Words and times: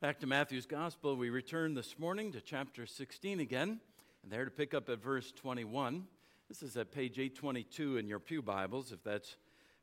Back 0.00 0.20
to 0.20 0.28
Matthew's 0.28 0.64
Gospel, 0.64 1.16
we 1.16 1.28
return 1.28 1.74
this 1.74 1.98
morning 1.98 2.30
to 2.30 2.40
chapter 2.40 2.86
16 2.86 3.40
again, 3.40 3.80
and 4.22 4.30
there 4.30 4.44
to 4.44 4.50
pick 4.52 4.72
up 4.72 4.88
at 4.88 5.02
verse 5.02 5.32
21. 5.32 6.06
This 6.48 6.62
is 6.62 6.76
at 6.76 6.92
page 6.92 7.18
822 7.18 7.96
in 7.96 8.06
your 8.06 8.20
Pew 8.20 8.40
Bibles, 8.40 8.92
if 8.92 9.02
that's 9.02 9.34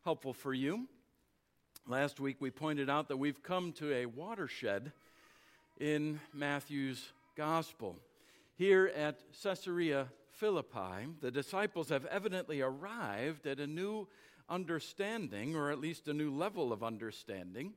helpful 0.05 0.31
for 0.31 0.53
you. 0.53 0.87
Last 1.85 2.21
week 2.21 2.37
we 2.39 2.49
pointed 2.49 2.89
out 2.89 3.09
that 3.09 3.17
we've 3.17 3.43
come 3.43 3.73
to 3.73 3.93
a 3.93 4.05
watershed 4.05 4.93
in 5.81 6.21
Matthew's 6.33 7.11
Gospel. 7.35 7.97
Here 8.55 8.93
at 8.95 9.19
Caesarea 9.43 10.07
Philippi, 10.31 11.09
the 11.19 11.29
disciples 11.29 11.89
have 11.89 12.05
evidently 12.05 12.61
arrived 12.61 13.47
at 13.47 13.59
a 13.59 13.67
new 13.67 14.07
understanding, 14.47 15.57
or 15.57 15.71
at 15.71 15.81
least 15.81 16.07
a 16.07 16.13
new 16.13 16.33
level 16.33 16.71
of 16.71 16.83
understanding 16.83 17.73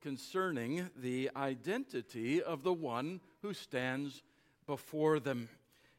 concerning 0.00 0.90
the 0.96 1.30
identity 1.36 2.42
of 2.42 2.62
the 2.62 2.72
one 2.72 3.20
who 3.42 3.52
stands 3.52 4.22
before 4.66 5.18
them. 5.20 5.48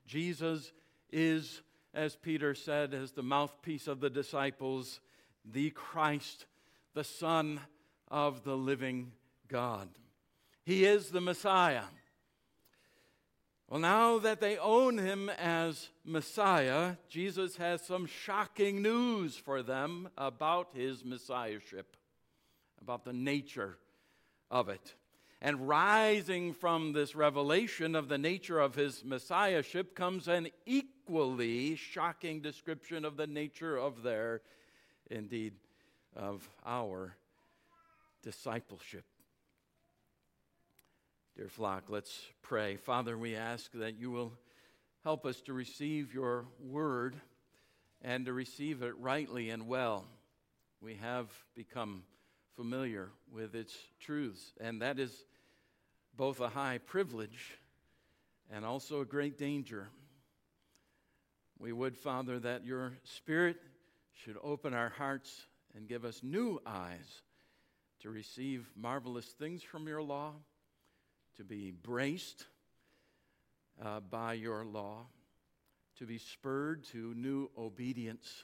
Jesus 0.05 0.71
is, 1.11 1.61
as 1.93 2.15
Peter 2.15 2.55
said, 2.55 2.93
as 2.93 3.11
the 3.11 3.23
mouthpiece 3.23 3.87
of 3.87 3.99
the 3.99 4.09
disciples, 4.09 5.01
the 5.45 5.69
Christ, 5.71 6.45
the 6.93 7.03
Son 7.03 7.59
of 8.07 8.43
the 8.43 8.55
living 8.55 9.11
God. 9.47 9.89
He 10.63 10.85
is 10.85 11.09
the 11.09 11.21
Messiah. 11.21 11.83
Well, 13.67 13.79
now 13.79 14.17
that 14.19 14.41
they 14.41 14.57
own 14.57 14.97
him 14.97 15.29
as 15.29 15.89
Messiah, 16.03 16.95
Jesus 17.07 17.57
has 17.57 17.85
some 17.85 18.07
shocking 18.07 18.81
news 18.81 19.35
for 19.35 19.61
them 19.61 20.09
about 20.17 20.69
his 20.73 21.05
Messiahship, 21.05 21.95
about 22.81 23.05
the 23.05 23.13
nature 23.13 23.77
of 24.51 24.69
it. 24.69 24.95
And 25.41 25.67
rising 25.67 26.53
from 26.53 26.91
this 26.91 27.15
revelation 27.15 27.95
of 27.95 28.09
the 28.09 28.17
nature 28.17 28.59
of 28.59 28.75
his 28.75 29.05
messiahship 29.05 29.95
comes 29.95 30.27
an 30.27 30.49
equally 30.65 31.75
shocking 31.75 32.41
description 32.41 33.05
of 33.05 33.15
the 33.15 33.27
nature 33.27 33.77
of 33.77 34.03
their, 34.03 34.41
indeed, 35.09 35.53
of 36.15 36.49
our 36.65 37.15
discipleship. 38.21 39.05
Dear 41.37 41.47
flock, 41.47 41.85
let's 41.87 42.21
pray. 42.41 42.75
Father, 42.75 43.17
we 43.17 43.35
ask 43.35 43.71
that 43.73 43.97
you 43.97 44.11
will 44.11 44.33
help 45.05 45.25
us 45.25 45.39
to 45.41 45.53
receive 45.53 46.13
your 46.13 46.45
word 46.61 47.15
and 48.01 48.25
to 48.25 48.33
receive 48.33 48.81
it 48.81 48.97
rightly 48.99 49.49
and 49.49 49.67
well. 49.67 50.05
We 50.81 50.95
have 50.95 51.27
become 51.55 52.03
familiar 52.59 53.07
with 53.31 53.55
its 53.55 53.73
truths. 54.01 54.51
And 54.59 54.81
that 54.81 54.99
is 54.99 55.23
both 56.17 56.41
a 56.41 56.49
high 56.49 56.77
privilege 56.77 57.53
and 58.51 58.65
also 58.65 58.99
a 58.99 59.05
great 59.05 59.37
danger. 59.37 59.87
We 61.57 61.71
would, 61.71 61.95
Father, 61.95 62.37
that 62.39 62.65
your 62.65 62.91
Spirit 63.05 63.55
should 64.11 64.35
open 64.43 64.73
our 64.73 64.89
hearts 64.89 65.45
and 65.73 65.87
give 65.87 66.03
us 66.03 66.19
new 66.21 66.59
eyes 66.65 67.21
to 68.01 68.09
receive 68.09 68.69
marvelous 68.75 69.27
things 69.27 69.63
from 69.63 69.87
your 69.87 70.01
law, 70.01 70.33
to 71.37 71.45
be 71.45 71.71
braced 71.71 72.45
uh, 73.81 74.01
by 74.01 74.33
your 74.33 74.65
law, 74.65 75.05
to 75.97 76.05
be 76.05 76.17
spurred 76.17 76.83
to 76.91 77.13
new 77.15 77.49
obedience 77.57 78.43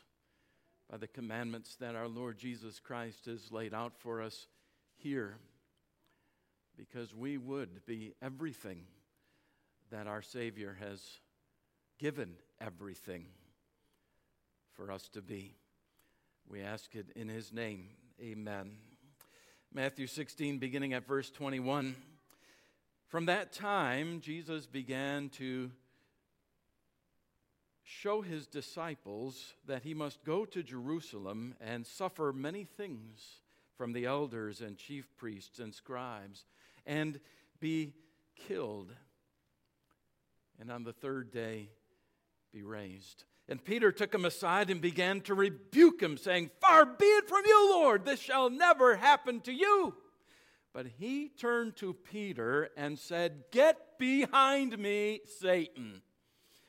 by 0.89 0.97
the 0.97 1.07
commandments 1.07 1.75
that 1.77 1.95
our 1.95 2.07
Lord 2.07 2.37
Jesus 2.37 2.79
Christ 2.79 3.25
has 3.25 3.51
laid 3.51 3.73
out 3.73 3.93
for 3.97 4.21
us 4.21 4.47
here, 4.97 5.37
because 6.77 7.13
we 7.13 7.37
would 7.37 7.85
be 7.85 8.13
everything 8.21 8.83
that 9.91 10.07
our 10.07 10.21
Savior 10.21 10.77
has 10.79 11.01
given 11.99 12.35
everything 12.59 13.25
for 14.73 14.91
us 14.91 15.09
to 15.09 15.21
be. 15.21 15.55
We 16.47 16.61
ask 16.61 16.95
it 16.95 17.07
in 17.15 17.29
His 17.29 17.51
name. 17.51 17.89
Amen. 18.21 18.71
Matthew 19.73 20.07
16, 20.07 20.59
beginning 20.59 20.93
at 20.93 21.07
verse 21.07 21.29
21. 21.29 21.95
From 23.07 23.25
that 23.25 23.51
time, 23.53 24.21
Jesus 24.21 24.65
began 24.65 25.29
to 25.29 25.71
show 27.85 28.21
his 28.21 28.47
disciples 28.47 29.53
that 29.67 29.83
he 29.83 29.93
must 29.93 30.23
go 30.25 30.43
to 30.43 30.63
Jerusalem 30.63 31.53
and 31.61 31.85
suffer 31.85 32.33
many 32.33 32.63
things 32.63 33.41
from 33.77 33.93
the 33.93 34.05
elders 34.05 34.59
and 34.59 34.75
chief 34.75 35.07
priests 35.15 35.59
and 35.59 35.73
scribes 35.73 36.45
and 36.85 37.19
be 37.59 37.93
killed, 38.35 38.91
and 40.59 40.71
on 40.71 40.83
the 40.83 40.93
third 40.93 41.31
day 41.31 41.69
be 42.51 42.63
raised. 42.63 43.23
And 43.47 43.63
Peter 43.63 43.91
took 43.91 44.13
him 44.13 44.25
aside 44.25 44.71
and 44.71 44.81
began 44.81 45.21
to 45.21 45.35
rebuke 45.35 46.01
him, 46.01 46.17
saying, 46.17 46.49
Far 46.59 46.85
be 46.85 47.05
it 47.05 47.29
from 47.29 47.43
you, 47.45 47.69
Lord, 47.69 48.03
this 48.03 48.19
shall 48.19 48.49
never 48.49 48.95
happen 48.95 49.41
to 49.41 49.51
you. 49.51 49.93
But 50.73 50.87
he 50.97 51.29
turned 51.29 51.75
to 51.77 51.93
Peter 51.93 52.71
and 52.75 52.97
said, 52.97 53.45
Get 53.51 53.99
behind 53.99 54.77
me, 54.79 55.21
Satan. 55.39 56.01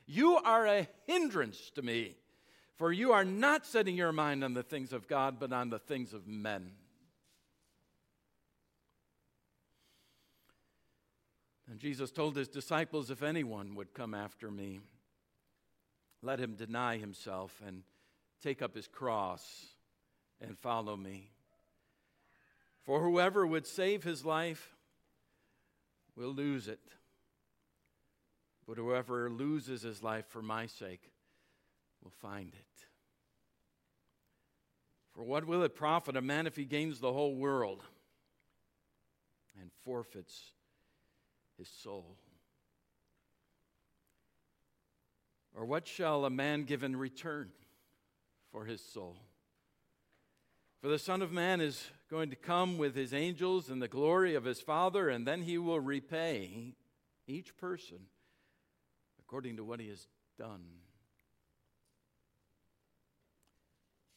You 0.07 0.37
are 0.37 0.65
a 0.65 0.87
hindrance 1.05 1.69
to 1.75 1.81
me, 1.81 2.15
for 2.77 2.93
you 2.93 3.11
are 3.11 3.25
not 3.25 3.65
setting 3.65 3.97
your 3.97 4.13
mind 4.13 4.43
on 4.43 4.53
the 4.53 4.63
things 4.63 4.93
of 4.93 5.07
God, 5.07 5.37
but 5.39 5.51
on 5.51 5.69
the 5.69 5.79
things 5.79 6.13
of 6.13 6.25
men. 6.25 6.71
And 11.69 11.79
Jesus 11.79 12.11
told 12.11 12.37
his 12.37 12.47
disciples, 12.47 13.11
If 13.11 13.21
anyone 13.21 13.75
would 13.75 13.93
come 13.93 14.13
after 14.13 14.49
me, 14.49 14.79
let 16.21 16.39
him 16.39 16.55
deny 16.55 16.97
himself 16.97 17.61
and 17.65 17.83
take 18.41 18.61
up 18.61 18.73
his 18.73 18.87
cross 18.87 19.65
and 20.39 20.57
follow 20.57 20.95
me. 20.95 21.31
For 22.83 23.01
whoever 23.01 23.45
would 23.45 23.67
save 23.67 24.03
his 24.05 24.23
life 24.23 24.75
will 26.15 26.33
lose 26.33 26.69
it. 26.69 26.79
But 28.67 28.77
whoever 28.77 29.29
loses 29.29 29.81
his 29.81 30.03
life 30.03 30.25
for 30.27 30.41
my 30.41 30.65
sake 30.65 31.09
will 32.03 32.11
find 32.11 32.49
it. 32.53 32.85
For 35.13 35.23
what 35.23 35.45
will 35.45 35.63
it 35.63 35.73
profit 35.73 36.17
a 36.17 36.21
man 36.21 36.45
if 36.45 36.55
he 36.55 36.65
gains 36.65 36.99
the 36.99 37.13
whole 37.13 37.35
world 37.35 37.81
and 39.59 39.71
forfeits 39.83 40.51
his 41.57 41.69
soul? 41.69 42.17
Or 45.55 45.65
what 45.65 45.87
shall 45.87 46.25
a 46.25 46.29
man 46.29 46.65
give 46.65 46.83
in 46.83 46.95
return 46.95 47.49
for 48.51 48.65
his 48.65 48.81
soul? 48.81 49.17
For 50.81 50.89
the 50.89 50.99
Son 50.99 51.23
of 51.23 51.31
Man 51.31 51.61
is 51.61 51.87
going 52.11 52.29
to 52.29 52.35
come 52.35 52.77
with 52.77 52.95
his 52.95 53.13
angels 53.13 53.71
in 53.71 53.79
the 53.79 53.87
glory 53.87 54.35
of 54.35 54.43
his 54.43 54.61
Father, 54.61 55.09
and 55.09 55.25
then 55.25 55.41
he 55.41 55.57
will 55.57 55.79
repay 55.79 56.75
each 57.25 57.57
person 57.57 57.97
according 59.27 59.57
to 59.57 59.63
what 59.63 59.81
he 59.81 59.89
has 59.89 60.07
done. 60.39 60.63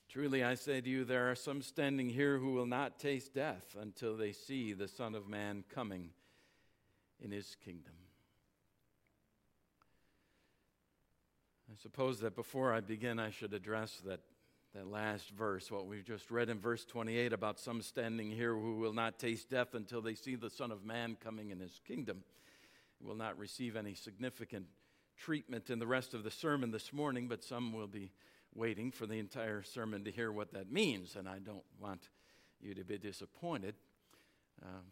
Truly, 0.09 0.44
I 0.44 0.54
say 0.54 0.81
to 0.81 0.88
you, 0.88 1.04
there 1.04 1.31
are 1.31 1.34
some 1.34 1.62
standing 1.62 2.09
here 2.09 2.38
who 2.38 2.53
will 2.53 2.66
not 2.66 3.00
taste 3.00 3.34
death 3.34 3.76
until 3.81 4.16
they 4.16 4.31
see 4.31 4.72
the 4.72 4.87
Son 4.87 5.16
of 5.16 5.28
Man 5.28 5.65
coming 5.69 6.10
in 7.21 7.32
his 7.32 7.56
kingdom. 7.65 7.93
I 11.69 11.75
suppose 11.82 12.21
that 12.21 12.37
before 12.37 12.72
I 12.72 12.81
begin, 12.81 13.19
I 13.19 13.31
should 13.31 13.53
address 13.53 14.00
that, 14.06 14.21
that 14.75 14.87
last 14.87 15.31
verse, 15.31 15.72
what 15.72 15.87
we've 15.87 16.04
just 16.04 16.31
read 16.31 16.50
in 16.50 16.60
verse 16.60 16.84
28 16.84 17.32
about 17.32 17.59
some 17.59 17.82
standing 17.82 18.31
here 18.31 18.54
who 18.54 18.77
will 18.77 18.92
not 18.92 19.19
taste 19.19 19.50
death 19.50 19.75
until 19.75 20.03
they 20.03 20.15
see 20.15 20.36
the 20.36 20.51
Son 20.51 20.71
of 20.71 20.84
Man 20.84 21.16
coming 21.21 21.51
in 21.51 21.59
his 21.59 21.80
kingdom, 21.84 22.22
will 23.01 23.16
not 23.16 23.39
receive 23.39 23.77
any 23.77 23.95
significant 23.95 24.66
treatment 25.20 25.70
in 25.70 25.78
the 25.78 25.86
rest 25.86 26.14
of 26.14 26.24
the 26.24 26.30
sermon 26.30 26.70
this 26.70 26.92
morning, 26.92 27.28
but 27.28 27.44
some 27.44 27.72
will 27.72 27.86
be 27.86 28.10
waiting 28.54 28.90
for 28.90 29.06
the 29.06 29.18
entire 29.18 29.62
sermon 29.62 30.02
to 30.04 30.10
hear 30.10 30.32
what 30.32 30.52
that 30.54 30.72
means, 30.72 31.14
and 31.14 31.28
I 31.28 31.38
don't 31.38 31.62
want 31.78 32.08
you 32.60 32.74
to 32.74 32.84
be 32.84 32.98
disappointed. 32.98 33.74
Um, 34.62 34.82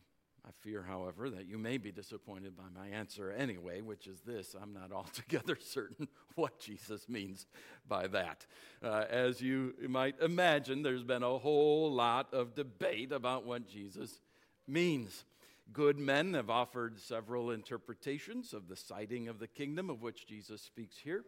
I 0.47 0.51
fear, 0.61 0.83
however, 0.83 1.29
that 1.31 1.47
you 1.47 1.59
may 1.59 1.79
be 1.79 1.91
disappointed 1.91 2.57
by 2.57 2.65
my 2.75 2.89
answer 2.89 3.31
anyway, 3.31 3.81
which 3.81 4.07
is 4.07 4.21
this 4.21 4.55
I'm 4.61 4.73
not 4.73 4.93
altogether 4.95 5.57
certain 5.61 6.09
what 6.35 6.61
Jesus 6.61 7.09
means 7.09 7.47
by 7.87 8.07
that. 8.09 8.47
Uh, 8.83 9.05
as 9.11 9.41
you 9.41 9.75
might 9.89 10.21
imagine, 10.21 10.83
there's 10.83 11.03
been 11.03 11.23
a 11.23 11.39
whole 11.39 11.93
lot 11.93 12.33
of 12.33 12.55
debate 12.55 13.13
about 13.13 13.45
what 13.45 13.67
Jesus 13.67 14.21
means. 14.67 15.25
Good 15.73 15.99
men 15.99 16.33
have 16.33 16.49
offered 16.49 16.99
several 16.99 17.51
interpretations 17.51 18.55
of 18.55 18.69
the 18.69 18.77
sighting 18.77 19.29
of 19.29 19.39
the 19.39 19.47
kingdom 19.47 19.91
of 19.91 20.01
which 20.01 20.27
Jesus 20.27 20.63
speaks 20.63 20.97
here. 20.97 21.25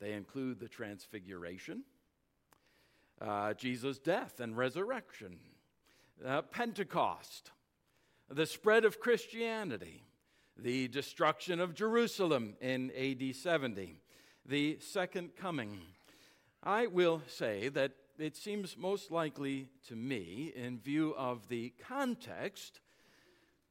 They 0.00 0.12
include 0.12 0.60
the 0.60 0.68
transfiguration, 0.68 1.82
uh, 3.20 3.54
Jesus' 3.54 3.98
death 3.98 4.38
and 4.38 4.56
resurrection, 4.56 5.38
uh, 6.24 6.42
Pentecost, 6.42 7.50
the 8.30 8.46
spread 8.46 8.84
of 8.84 9.00
Christianity, 9.00 10.04
the 10.56 10.86
destruction 10.88 11.58
of 11.58 11.74
Jerusalem 11.74 12.54
in 12.60 12.92
AD 12.96 13.34
70, 13.34 13.98
the 14.46 14.78
second 14.80 15.34
coming. 15.36 15.80
I 16.62 16.86
will 16.86 17.22
say 17.26 17.68
that 17.70 17.92
it 18.18 18.36
seems 18.36 18.76
most 18.76 19.10
likely 19.10 19.68
to 19.88 19.96
me, 19.96 20.52
in 20.54 20.78
view 20.78 21.12
of 21.16 21.48
the 21.48 21.72
context, 21.88 22.80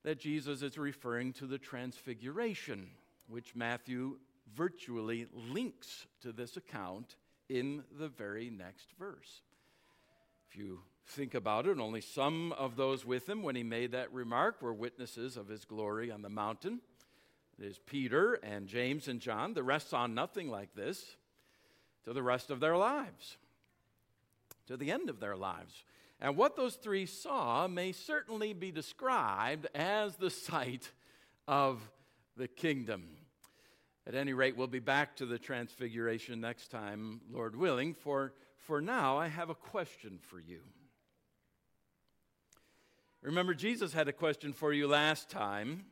that 0.03 0.19
Jesus 0.19 0.61
is 0.61 0.77
referring 0.77 1.33
to 1.33 1.45
the 1.45 1.57
transfiguration, 1.57 2.89
which 3.27 3.55
Matthew 3.55 4.17
virtually 4.55 5.27
links 5.49 6.05
to 6.21 6.31
this 6.31 6.57
account 6.57 7.15
in 7.49 7.83
the 7.97 8.09
very 8.09 8.49
next 8.49 8.87
verse. 8.99 9.41
If 10.49 10.57
you 10.57 10.81
think 11.07 11.33
about 11.33 11.67
it, 11.67 11.79
only 11.79 12.01
some 12.01 12.51
of 12.53 12.75
those 12.75 13.05
with 13.05 13.27
him 13.27 13.43
when 13.43 13.55
he 13.55 13.63
made 13.63 13.91
that 13.91 14.13
remark 14.13 14.61
were 14.61 14.73
witnesses 14.73 15.37
of 15.37 15.47
his 15.47 15.65
glory 15.65 16.11
on 16.11 16.21
the 16.21 16.29
mountain. 16.29 16.81
There's 17.57 17.79
Peter 17.79 18.33
and 18.35 18.67
James 18.67 19.07
and 19.07 19.19
John. 19.19 19.53
The 19.53 19.63
rest 19.63 19.89
saw 19.89 20.07
nothing 20.07 20.49
like 20.49 20.73
this 20.75 21.15
to 22.03 22.13
the 22.13 22.23
rest 22.23 22.49
of 22.51 22.59
their 22.59 22.75
lives, 22.77 23.37
to 24.67 24.75
the 24.75 24.91
end 24.91 25.09
of 25.09 25.19
their 25.19 25.35
lives. 25.35 25.83
And 26.19 26.37
what 26.37 26.55
those 26.55 26.75
three 26.75 27.05
saw 27.05 27.67
may 27.67 27.91
certainly 27.91 28.53
be 28.53 28.71
described 28.71 29.67
as 29.75 30.15
the 30.15 30.29
sight 30.29 30.91
of 31.47 31.81
the 32.37 32.47
kingdom. 32.47 33.03
At 34.05 34.15
any 34.15 34.33
rate, 34.33 34.57
we'll 34.57 34.67
be 34.67 34.79
back 34.79 35.15
to 35.17 35.25
the 35.25 35.39
transfiguration 35.39 36.41
next 36.41 36.69
time, 36.69 37.21
Lord 37.31 37.55
willing. 37.55 37.93
For, 37.93 38.33
for 38.57 38.81
now, 38.81 39.17
I 39.17 39.27
have 39.27 39.49
a 39.49 39.55
question 39.55 40.19
for 40.21 40.39
you. 40.39 40.59
Remember, 43.21 43.53
Jesus 43.53 43.93
had 43.93 44.09
a 44.09 44.13
question 44.13 44.51
for 44.51 44.73
you 44.73 44.87
last 44.87 45.29
time. 45.29 45.85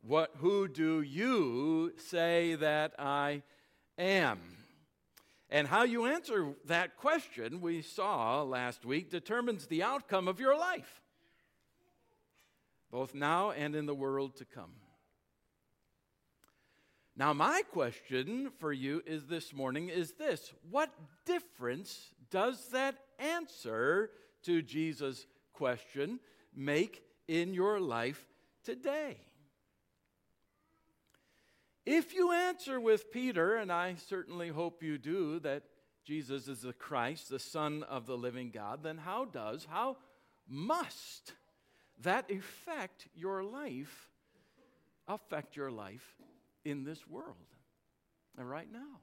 What, 0.00 0.32
who 0.36 0.68
do 0.68 1.02
you 1.02 1.92
say 1.98 2.54
that 2.54 2.94
I 2.98 3.42
am? 3.98 4.57
And 5.50 5.66
how 5.66 5.84
you 5.84 6.04
answer 6.04 6.54
that 6.66 6.96
question, 6.96 7.60
we 7.60 7.80
saw 7.80 8.42
last 8.42 8.84
week, 8.84 9.10
determines 9.10 9.66
the 9.66 9.82
outcome 9.82 10.28
of 10.28 10.40
your 10.40 10.56
life, 10.56 11.00
both 12.90 13.14
now 13.14 13.52
and 13.52 13.74
in 13.74 13.86
the 13.86 13.94
world 13.94 14.36
to 14.36 14.44
come. 14.44 14.72
Now, 17.16 17.32
my 17.32 17.62
question 17.72 18.50
for 18.58 18.72
you 18.72 19.02
is 19.04 19.26
this 19.26 19.52
morning 19.52 19.88
is 19.88 20.12
this 20.12 20.52
What 20.70 20.90
difference 21.24 22.12
does 22.30 22.68
that 22.68 22.96
answer 23.18 24.10
to 24.44 24.62
Jesus' 24.62 25.26
question 25.52 26.20
make 26.54 27.02
in 27.26 27.54
your 27.54 27.80
life 27.80 28.24
today? 28.62 29.16
If 31.90 32.12
you 32.12 32.32
answer 32.32 32.78
with 32.78 33.10
Peter, 33.10 33.56
and 33.56 33.72
I 33.72 33.94
certainly 33.94 34.48
hope 34.48 34.82
you 34.82 34.98
do, 34.98 35.40
that 35.40 35.62
Jesus 36.04 36.46
is 36.46 36.60
the 36.60 36.74
Christ, 36.74 37.30
the 37.30 37.38
Son 37.38 37.82
of 37.82 38.04
the 38.04 38.14
living 38.14 38.50
God, 38.50 38.82
then 38.82 38.98
how 38.98 39.24
does, 39.24 39.66
how 39.70 39.96
must 40.46 41.32
that 42.02 42.30
affect 42.30 43.08
your 43.14 43.42
life, 43.42 44.10
affect 45.08 45.56
your 45.56 45.70
life 45.70 46.04
in 46.62 46.84
this 46.84 47.08
world 47.08 47.36
and 48.36 48.50
right 48.50 48.70
now? 48.70 49.00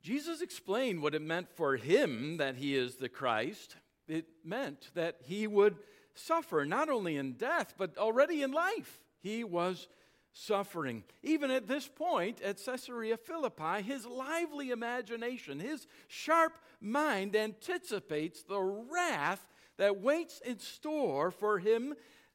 Jesus 0.00 0.40
explained 0.40 1.02
what 1.02 1.14
it 1.14 1.20
meant 1.20 1.50
for 1.50 1.76
him 1.76 2.38
that 2.38 2.56
he 2.56 2.74
is 2.74 2.96
the 2.96 3.10
Christ. 3.10 3.76
It 4.08 4.28
meant 4.42 4.88
that 4.94 5.16
he 5.24 5.46
would 5.46 5.76
suffer 6.14 6.64
not 6.64 6.88
only 6.88 7.18
in 7.18 7.34
death, 7.34 7.74
but 7.76 7.98
already 7.98 8.40
in 8.40 8.50
life 8.50 9.02
he 9.20 9.44
was 9.44 9.88
suffering. 10.32 11.04
Even 11.22 11.50
at 11.50 11.66
this 11.66 11.88
point 11.88 12.40
at 12.42 12.62
Caesarea 12.64 13.16
Philippi, 13.16 13.82
his 13.82 14.06
lively 14.06 14.70
imagination, 14.70 15.58
his 15.58 15.86
sharp 16.06 16.58
mind 16.80 17.34
anticipates 17.34 18.42
the 18.42 18.60
wrath 18.60 19.46
that 19.76 20.00
waits 20.00 20.40
in 20.44 20.58
store 20.58 21.30
for 21.30 21.58
him 21.58 21.94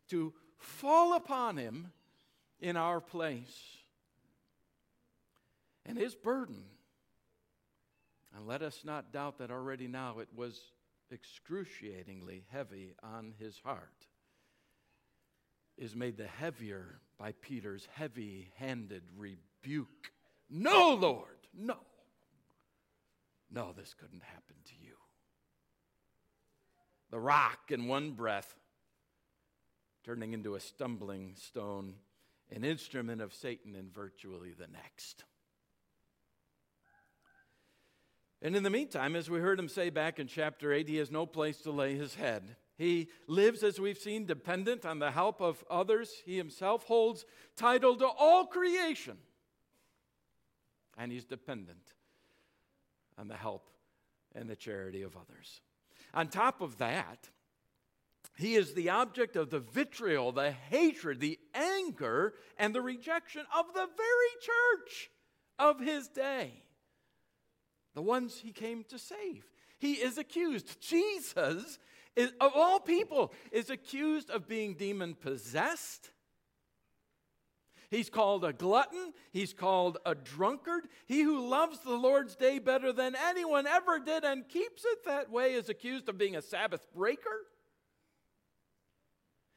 to 0.09 0.33
fall 0.57 1.15
upon 1.15 1.57
him 1.57 1.91
in 2.59 2.77
our 2.77 2.99
place. 2.99 3.77
And 5.85 5.97
his 5.97 6.15
burden, 6.15 6.63
and 8.35 8.47
let 8.47 8.61
us 8.61 8.81
not 8.85 9.11
doubt 9.11 9.37
that 9.39 9.51
already 9.51 9.87
now 9.87 10.19
it 10.19 10.29
was 10.33 10.59
excruciatingly 11.11 12.45
heavy 12.49 12.95
on 13.03 13.33
his 13.37 13.59
heart 13.59 14.07
is 15.77 15.95
made 15.95 16.17
the 16.17 16.27
heavier 16.27 16.99
by 17.17 17.33
Peter's 17.41 17.87
heavy 17.93 18.51
handed 18.57 19.03
rebuke. 19.17 20.11
No, 20.49 20.93
Lord, 20.93 21.47
no. 21.53 21.77
No, 23.51 23.73
this 23.75 23.93
couldn't 23.93 24.23
happen 24.23 24.55
to 24.65 24.73
you. 24.81 24.95
The 27.11 27.19
rock 27.19 27.69
in 27.69 27.87
one 27.87 28.11
breath 28.11 28.55
turning 30.03 30.33
into 30.33 30.55
a 30.55 30.59
stumbling 30.59 31.35
stone, 31.35 31.93
an 32.51 32.63
instrument 32.63 33.21
of 33.21 33.33
Satan 33.33 33.75
in 33.75 33.89
virtually 33.89 34.51
the 34.51 34.67
next. 34.67 35.23
And 38.41 38.55
in 38.55 38.63
the 38.63 38.69
meantime, 38.69 39.15
as 39.15 39.29
we 39.29 39.39
heard 39.39 39.57
him 39.57 39.69
say 39.69 39.89
back 39.89 40.19
in 40.19 40.27
chapter 40.27 40.73
8, 40.73 40.89
he 40.89 40.97
has 40.97 41.09
no 41.09 41.25
place 41.25 41.59
to 41.59 41.71
lay 41.71 41.95
his 41.95 42.15
head. 42.15 42.57
He 42.77 43.09
lives, 43.27 43.63
as 43.63 43.79
we've 43.79 43.97
seen, 43.97 44.25
dependent 44.25 44.85
on 44.85 44.99
the 44.99 45.11
help 45.11 45.41
of 45.41 45.63
others. 45.69 46.21
He 46.25 46.37
himself 46.37 46.83
holds 46.83 47.25
title 47.55 47.95
to 47.97 48.07
all 48.07 48.45
creation. 48.45 49.17
And 50.97 51.11
he's 51.11 51.25
dependent 51.25 51.93
on 53.17 53.27
the 53.27 53.37
help 53.37 53.69
and 54.35 54.49
the 54.49 54.55
charity 54.55 55.03
of 55.03 55.15
others. 55.15 55.61
On 56.13 56.27
top 56.27 56.61
of 56.61 56.77
that, 56.79 57.29
he 58.37 58.55
is 58.55 58.73
the 58.73 58.89
object 58.89 59.35
of 59.35 59.49
the 59.49 59.59
vitriol, 59.59 60.31
the 60.31 60.51
hatred, 60.51 61.19
the 61.19 61.39
anger, 61.53 62.33
and 62.57 62.73
the 62.73 62.81
rejection 62.81 63.43
of 63.55 63.67
the 63.73 63.87
very 63.97 64.33
church 64.41 65.11
of 65.59 65.79
his 65.79 66.07
day, 66.07 66.63
the 67.93 68.01
ones 68.01 68.39
he 68.39 68.51
came 68.51 68.83
to 68.85 68.97
save. 68.97 69.45
He 69.77 69.93
is 69.93 70.17
accused. 70.17 70.81
Jesus 70.81 71.77
is, 72.15 72.31
of 72.39 72.51
all 72.55 72.79
people, 72.79 73.33
is 73.51 73.69
accused 73.69 74.29
of 74.29 74.47
being 74.47 74.75
demon 74.75 75.15
possessed. 75.15 76.09
He's 77.89 78.09
called 78.09 78.43
a 78.43 78.53
glutton. 78.53 79.13
He's 79.31 79.53
called 79.53 79.99
a 80.03 80.15
drunkard. 80.15 80.87
He 81.05 81.21
who 81.21 81.47
loves 81.47 81.79
the 81.79 81.93
Lord's 81.93 82.35
day 82.35 82.57
better 82.57 82.91
than 82.91 83.15
anyone 83.15 83.67
ever 83.67 83.99
did 83.99 84.23
and 84.23 84.49
keeps 84.49 84.83
it 84.83 85.05
that 85.05 85.29
way 85.29 85.53
is 85.53 85.69
accused 85.69 86.09
of 86.09 86.17
being 86.17 86.35
a 86.35 86.41
Sabbath 86.41 86.87
breaker. 86.91 87.45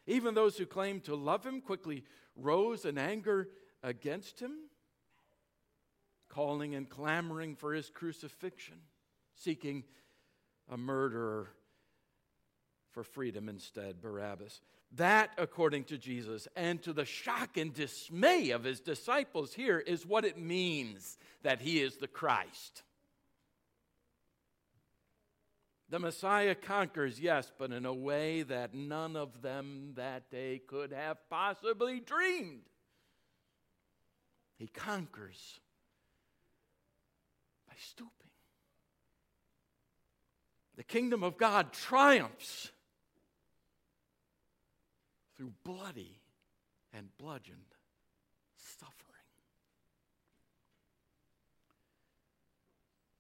Even 0.07 0.35
those 0.35 0.59
who 0.59 0.67
claim 0.67 1.01
to 1.01 1.15
love 1.15 1.45
him 1.45 1.63
quickly 1.63 2.05
rose 2.37 2.85
in 2.85 2.99
anger 2.99 3.49
against 3.83 4.39
him, 4.41 4.53
calling 6.29 6.75
and 6.75 6.91
clamoring 6.91 7.57
for 7.57 7.73
his 7.73 7.89
crucifixion, 7.89 8.77
seeking 9.35 9.83
a 10.71 10.77
murderer 10.77 11.56
for 12.97 13.05
freedom 13.05 13.51
instead, 13.51 14.01
Barabbas. 14.01 14.63
That, 14.93 15.29
according 15.37 15.85
to 15.85 15.99
Jesus, 15.99 16.49
and 16.57 16.83
to 16.85 16.95
the 16.95 17.05
shock 17.05 17.59
and 17.59 17.75
dismay 17.75 18.53
of 18.53 18.65
his 18.65 18.81
disciples 18.81 19.53
here, 19.53 19.79
is 19.79 20.07
what 20.07 20.25
it 20.25 20.39
means 20.39 21.19
that 21.43 21.61
he 21.61 21.83
is 21.83 21.99
the 21.99 22.09
Christ. 22.09 22.85
The 25.91 25.99
Messiah 25.99 26.55
conquers, 26.55 27.21
yes, 27.21 27.53
but 27.59 27.71
in 27.71 27.85
a 27.85 27.93
way 27.93 28.45
that 28.45 28.73
none 28.73 29.15
of 29.15 29.43
them 29.43 29.93
that 29.97 30.31
day 30.31 30.63
could 30.67 30.91
have 30.91 31.19
possibly 31.29 32.01
dreamed. 32.01 32.63
He 34.57 34.69
conquers 34.69 35.61
by 37.69 37.75
stooping. 37.77 38.11
The 40.77 40.83
kingdom 40.83 41.23
of 41.23 41.37
God 41.37 41.75
triumphs 41.75 42.71
through 45.37 45.53
bloody 45.65 46.21
and 46.93 47.09
bludgeoned 47.19 47.75
suffering. 48.57 48.97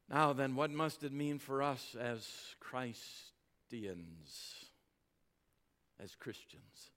Now, 0.08 0.32
then, 0.32 0.54
what 0.54 0.70
must 0.70 1.02
it 1.02 1.12
mean 1.12 1.38
for 1.38 1.62
us 1.62 1.96
as 1.98 2.26
Christians, 2.60 4.54
as 6.02 6.14
Christians? 6.14 6.90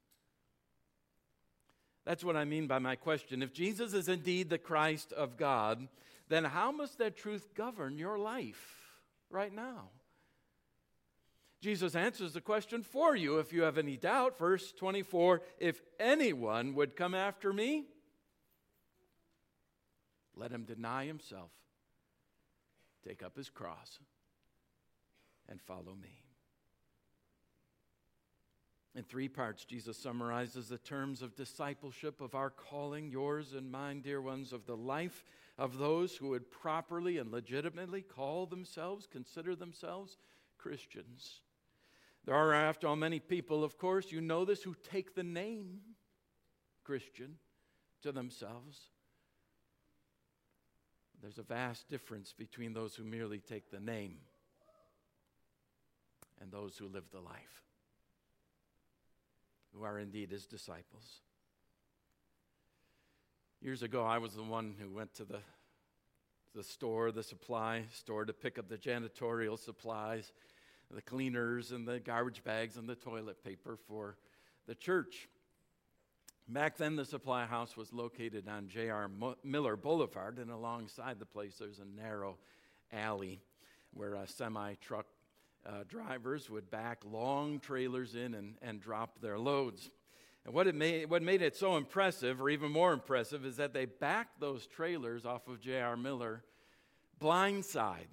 That's 2.05 2.23
what 2.23 2.35
I 2.35 2.45
mean 2.45 2.67
by 2.67 2.79
my 2.79 2.95
question. 2.95 3.41
If 3.41 3.53
Jesus 3.53 3.93
is 3.93 4.07
indeed 4.07 4.49
the 4.49 4.57
Christ 4.57 5.11
of 5.11 5.37
God, 5.37 5.87
then 6.27 6.43
how 6.43 6.71
must 6.71 6.99
that 6.99 7.17
truth 7.17 7.53
govern 7.55 7.97
your 7.97 8.17
life 8.17 8.77
right 9.29 9.53
now? 9.53 9.89
Jesus 11.61 11.93
answers 11.93 12.33
the 12.33 12.41
question 12.41 12.83
for 12.83 13.15
you 13.15 13.39
if 13.39 13.51
you 13.51 13.63
have 13.63 13.77
any 13.77 13.97
doubt. 13.97 14.37
Verse 14.37 14.71
24 14.71 15.41
If 15.59 15.81
anyone 15.99 16.73
would 16.75 16.95
come 16.95 17.13
after 17.13 17.51
me, 17.51 17.85
let 20.35 20.51
him 20.51 20.63
deny 20.63 21.05
himself, 21.05 21.51
take 23.05 23.21
up 23.21 23.35
his 23.35 23.49
cross, 23.49 23.99
and 25.49 25.61
follow 25.61 25.95
me. 26.01 26.23
In 28.95 29.03
three 29.03 29.27
parts, 29.27 29.65
Jesus 29.65 29.97
summarizes 29.97 30.69
the 30.69 30.77
terms 30.77 31.21
of 31.21 31.35
discipleship, 31.35 32.21
of 32.21 32.35
our 32.35 32.49
calling, 32.49 33.09
yours 33.09 33.53
and 33.53 33.71
mine, 33.71 34.01
dear 34.01 34.21
ones, 34.21 34.51
of 34.51 34.65
the 34.65 34.77
life 34.77 35.25
of 35.57 35.77
those 35.77 36.15
who 36.15 36.29
would 36.29 36.49
properly 36.49 37.17
and 37.17 37.31
legitimately 37.31 38.01
call 38.01 38.45
themselves, 38.45 39.07
consider 39.11 39.55
themselves 39.55 40.17
Christians. 40.57 41.41
There 42.25 42.35
are, 42.35 42.53
after 42.53 42.87
all, 42.87 42.95
many 42.95 43.19
people, 43.19 43.63
of 43.63 43.77
course, 43.77 44.11
you 44.11 44.21
know 44.21 44.45
this, 44.45 44.61
who 44.61 44.75
take 44.91 45.15
the 45.15 45.23
name 45.23 45.79
Christian 46.83 47.35
to 48.01 48.11
themselves. 48.11 48.79
There's 51.21 51.37
a 51.37 51.43
vast 51.43 51.89
difference 51.89 52.33
between 52.33 52.73
those 52.73 52.95
who 52.95 53.03
merely 53.03 53.39
take 53.39 53.71
the 53.71 53.79
name 53.79 54.17
and 56.41 56.51
those 56.51 56.77
who 56.77 56.87
live 56.87 57.03
the 57.11 57.19
life, 57.19 57.63
who 59.73 59.83
are 59.83 59.99
indeed 59.99 60.31
his 60.31 60.45
disciples. 60.45 61.21
Years 63.61 63.83
ago, 63.83 64.03
I 64.03 64.19
was 64.19 64.33
the 64.33 64.43
one 64.43 64.75
who 64.79 64.89
went 64.89 65.13
to 65.15 65.25
the, 65.25 65.39
the 66.55 66.63
store, 66.63 67.11
the 67.11 67.23
supply 67.23 67.83
store, 67.91 68.23
to 68.23 68.31
pick 68.31 68.57
up 68.57 68.69
the 68.69 68.77
janitorial 68.77 69.59
supplies, 69.59 70.31
the 70.93 71.01
cleaners, 71.01 71.71
and 71.71 71.87
the 71.87 71.99
garbage 71.99 72.43
bags, 72.43 72.77
and 72.77 72.87
the 72.87 72.95
toilet 72.95 73.43
paper 73.43 73.77
for 73.87 74.17
the 74.67 74.75
church. 74.75 75.27
Back 76.47 76.77
then, 76.77 76.95
the 76.95 77.05
supply 77.05 77.45
house 77.45 77.77
was 77.77 77.93
located 77.93 78.47
on 78.47 78.67
J.R. 78.67 79.09
Miller 79.43 79.75
Boulevard, 79.75 80.39
and 80.39 80.49
alongside 80.49 81.19
the 81.19 81.25
place, 81.25 81.57
there's 81.59 81.79
a 81.79 81.85
narrow 81.85 82.37
alley 82.91 83.39
where 83.93 84.15
a 84.15 84.27
semi 84.27 84.73
truck 84.75 85.05
uh, 85.65 85.83
drivers 85.87 86.49
would 86.49 86.71
back 86.71 86.99
long 87.05 87.59
trailers 87.59 88.15
in 88.15 88.33
and, 88.33 88.55
and 88.61 88.81
drop 88.81 89.21
their 89.21 89.37
loads. 89.37 89.91
And 90.45 90.53
what, 90.53 90.67
it 90.67 90.73
made, 90.75 91.09
what 91.09 91.21
made 91.21 91.41
it 91.41 91.55
so 91.55 91.77
impressive, 91.77 92.41
or 92.41 92.49
even 92.49 92.71
more 92.71 92.93
impressive, 92.93 93.45
is 93.45 93.57
that 93.57 93.73
they 93.73 93.85
backed 93.85 94.39
those 94.39 94.65
trailers 94.65 95.25
off 95.25 95.47
of 95.47 95.59
J.R. 95.59 95.97
Miller 95.97 96.43
blindside, 97.21 98.07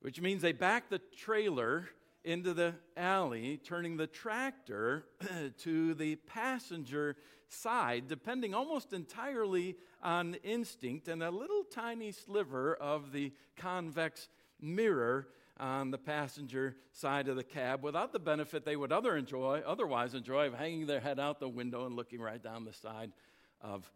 which 0.00 0.20
means 0.20 0.42
they 0.42 0.52
backed 0.52 0.90
the 0.90 1.00
trailer 1.16 1.88
into 2.24 2.54
the 2.54 2.74
alley, 2.96 3.60
turning 3.62 3.96
the 3.96 4.06
tractor 4.06 5.04
to 5.58 5.94
the 5.94 6.16
passenger 6.16 7.16
side, 7.48 8.08
depending 8.08 8.54
almost 8.54 8.92
entirely 8.92 9.76
on 10.02 10.34
instinct 10.42 11.08
and 11.08 11.22
a 11.22 11.30
little 11.30 11.64
tiny 11.64 12.12
sliver 12.12 12.74
of 12.74 13.12
the 13.12 13.32
convex 13.56 14.28
mirror 14.60 15.28
on 15.60 15.90
the 15.90 15.98
passenger 15.98 16.74
side 16.92 17.28
of 17.28 17.36
the 17.36 17.44
cab 17.44 17.84
without 17.84 18.12
the 18.12 18.18
benefit 18.18 18.64
they 18.64 18.76
would 18.76 18.90
other 18.90 19.16
enjoy, 19.16 19.62
otherwise 19.64 20.14
enjoy 20.14 20.46
of 20.46 20.54
hanging 20.54 20.86
their 20.86 21.00
head 21.00 21.20
out 21.20 21.38
the 21.38 21.48
window 21.48 21.86
and 21.86 21.94
looking 21.94 22.20
right 22.20 22.42
down 22.42 22.64
the 22.64 22.72
side 22.72 23.12
of 23.60 23.88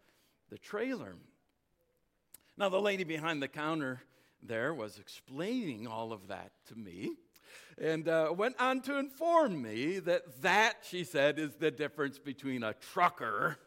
the 0.49 0.57
trailer. 0.57 1.15
Now, 2.57 2.69
the 2.69 2.79
lady 2.79 3.03
behind 3.03 3.41
the 3.41 3.47
counter 3.47 4.01
there 4.41 4.73
was 4.73 4.99
explaining 4.99 5.85
all 5.87 6.13
of 6.13 6.27
that 6.27 6.51
to 6.67 6.75
me 6.75 7.11
and 7.77 8.07
uh, 8.07 8.33
went 8.35 8.55
on 8.59 8.81
to 8.81 8.97
inform 8.97 9.61
me 9.61 9.99
that 9.99 10.41
that, 10.41 10.77
she 10.83 11.03
said, 11.03 11.39
is 11.39 11.55
the 11.55 11.71
difference 11.71 12.19
between 12.19 12.63
a 12.63 12.73
trucker 12.73 13.57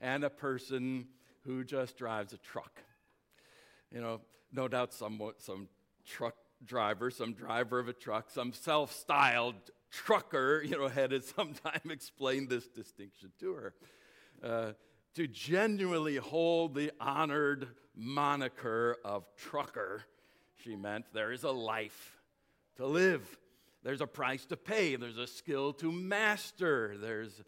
and 0.00 0.24
a 0.24 0.30
person 0.30 1.06
who 1.44 1.64
just 1.64 1.96
drives 1.96 2.32
a 2.32 2.38
truck. 2.38 2.82
You 3.92 4.00
know, 4.00 4.20
no 4.52 4.68
doubt 4.68 4.92
some, 4.92 5.20
some 5.38 5.68
truck 6.06 6.34
driver, 6.64 7.10
some 7.10 7.32
driver 7.32 7.78
of 7.78 7.88
a 7.88 7.92
truck, 7.92 8.30
some 8.30 8.52
self 8.52 8.92
styled 8.92 9.56
trucker, 9.90 10.62
you 10.64 10.78
know, 10.78 10.88
had 10.88 11.12
at 11.12 11.24
some 11.36 11.54
time 11.54 11.90
explained 11.90 12.48
this 12.48 12.68
distinction 12.68 13.32
to 13.40 13.52
her. 13.54 13.74
Uh, 14.42 14.72
to 15.14 15.26
genuinely 15.26 16.16
hold 16.16 16.74
the 16.74 16.92
honored 17.00 17.68
moniker 17.96 18.96
of 19.04 19.26
trucker, 19.36 20.04
she 20.62 20.76
meant 20.76 21.06
there 21.12 21.32
is 21.32 21.42
a 21.42 21.50
life 21.50 22.17
to 22.78 22.86
live. 22.86 23.38
There's 23.82 24.00
a 24.00 24.06
price 24.06 24.44
to 24.46 24.56
pay. 24.56 24.96
There's 24.96 25.18
a 25.18 25.26
skill 25.26 25.72
to 25.74 25.92
master. 25.92 26.96
There's, 26.98 27.42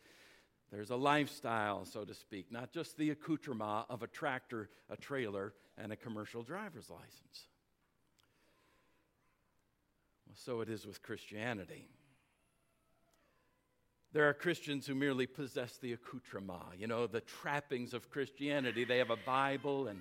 there's 0.71 0.91
a 0.91 0.97
lifestyle, 0.97 1.85
so 1.85 2.05
to 2.05 2.15
speak, 2.15 2.53
not 2.53 2.73
just 2.73 2.97
the 2.97 3.11
accoutrement 3.11 3.87
of 3.89 4.03
a 4.03 4.07
tractor, 4.07 4.69
a 4.89 4.97
trailer, 4.97 5.55
and 5.79 5.93
a 5.93 5.97
commercial 5.97 6.43
driver's 6.43 6.91
license. 6.91 7.49
Well, 10.27 10.37
so 10.37 10.61
it 10.61 10.69
is 10.69 10.87
with 10.87 11.03
Christianity. 11.03 11.89
There 14.13 14.29
are 14.29 14.35
Christians 14.35 14.87
who 14.87 14.95
merely 14.97 15.27
possess 15.27 15.79
the 15.79 15.93
accoutrement, 15.93 16.63
you 16.77 16.89
know, 16.89 17.07
the 17.07 17.21
trappings 17.21 17.95
of 17.95 18.11
Christianity. 18.11 18.85
They 18.85 18.99
have 18.99 19.11
a 19.11 19.19
Bible 19.25 19.87
and 19.87 20.01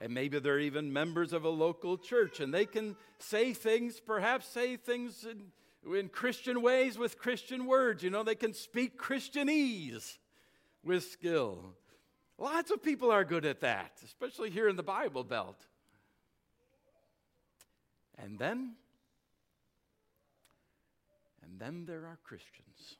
and 0.00 0.14
maybe 0.14 0.38
they're 0.38 0.60
even 0.60 0.92
members 0.92 1.32
of 1.32 1.44
a 1.44 1.48
local 1.48 1.98
church, 1.98 2.40
and 2.40 2.54
they 2.54 2.66
can 2.66 2.96
say 3.18 3.52
things, 3.52 4.00
perhaps 4.00 4.46
say 4.46 4.76
things 4.76 5.24
in, 5.24 5.52
in 5.94 6.08
Christian 6.08 6.62
ways 6.62 6.96
with 6.96 7.18
Christian 7.18 7.66
words. 7.66 8.02
You 8.02 8.10
know, 8.10 8.22
they 8.22 8.36
can 8.36 8.54
speak 8.54 8.98
Christianese 8.98 10.18
with 10.84 11.04
skill. 11.04 11.74
Lots 12.38 12.70
of 12.70 12.82
people 12.82 13.10
are 13.10 13.24
good 13.24 13.44
at 13.44 13.60
that, 13.60 13.92
especially 14.04 14.50
here 14.50 14.68
in 14.68 14.76
the 14.76 14.82
Bible 14.84 15.24
Belt. 15.24 15.66
And 18.16 18.38
then, 18.38 18.74
and 21.42 21.58
then 21.58 21.84
there 21.86 22.06
are 22.06 22.18
Christians. 22.22 22.96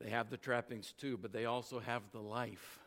They 0.00 0.10
have 0.10 0.30
the 0.30 0.36
trappings 0.36 0.92
too, 0.92 1.16
but 1.16 1.32
they 1.32 1.44
also 1.44 1.80
have 1.80 2.02
the 2.12 2.20
life. 2.20 2.78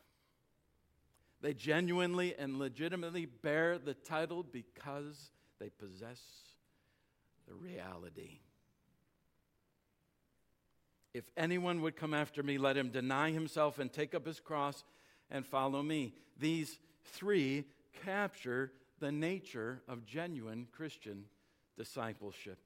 They 1.46 1.54
genuinely 1.54 2.34
and 2.36 2.58
legitimately 2.58 3.28
bear 3.28 3.78
the 3.78 3.94
title 3.94 4.42
because 4.42 5.30
they 5.60 5.70
possess 5.70 6.20
the 7.48 7.54
reality. 7.54 8.40
If 11.14 11.26
anyone 11.38 11.84
would 11.84 11.98
come 11.98 12.16
after 12.16 12.42
me, 12.42 12.58
let 12.58 12.76
him 12.76 12.90
deny 12.90 13.30
himself 13.30 13.78
and 13.78 13.94
take 13.94 14.16
up 14.16 14.26
his 14.26 14.40
cross 14.40 14.84
and 15.30 15.46
follow 15.46 15.84
me. 15.84 16.16
These 16.40 16.80
three 17.04 17.66
capture 18.04 18.72
the 19.00 19.12
nature 19.12 19.84
of 19.88 20.04
genuine 20.04 20.68
Christian 20.72 21.26
discipleship. 21.78 22.58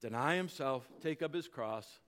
Deny 0.00 0.34
himself, 0.34 0.88
take 1.00 1.22
up 1.22 1.32
his 1.32 1.46
cross, 1.46 2.00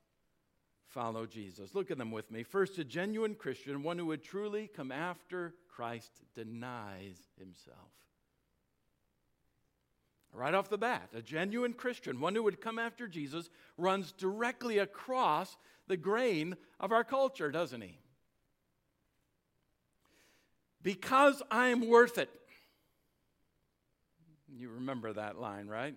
follow 0.89 1.27
Jesus. 1.27 1.75
Look 1.75 1.91
at 1.91 1.99
them 1.99 2.11
with 2.11 2.31
me. 2.31 2.43
First, 2.43 2.79
a 2.79 2.85
genuine 2.85 3.35
Christian, 3.35 3.83
one 3.83 3.99
who 3.99 4.07
would 4.07 4.23
truly 4.23 4.71
come 4.75 4.91
after 4.91 5.55
Christ, 5.69 6.11
denies 6.35 7.19
himself. 7.39 7.77
Right 10.33 10.55
off 10.55 10.69
the 10.69 10.79
bat, 10.79 11.09
a 11.15 11.23
genuine 11.23 11.73
Christian, 11.73 12.21
one 12.21 12.35
who 12.35 12.43
would 12.43 12.61
come 12.61 12.79
after 12.79 13.09
Jesus, 13.09 13.49
runs 13.77 14.13
directly 14.13 14.79
across 14.79 15.57
the 15.87 15.97
grain 15.97 16.57
of 16.79 16.93
our 16.93 17.05
culture, 17.05 17.51
doesn't 17.51 17.81
he? 17.81 17.99
Because 20.83 21.43
I'm 21.51 21.89
worth 21.89 22.19
it. 22.19 22.31
You 24.55 24.71
remember 24.71 25.13
that 25.13 25.39
line, 25.39 25.67
right? 25.67 25.95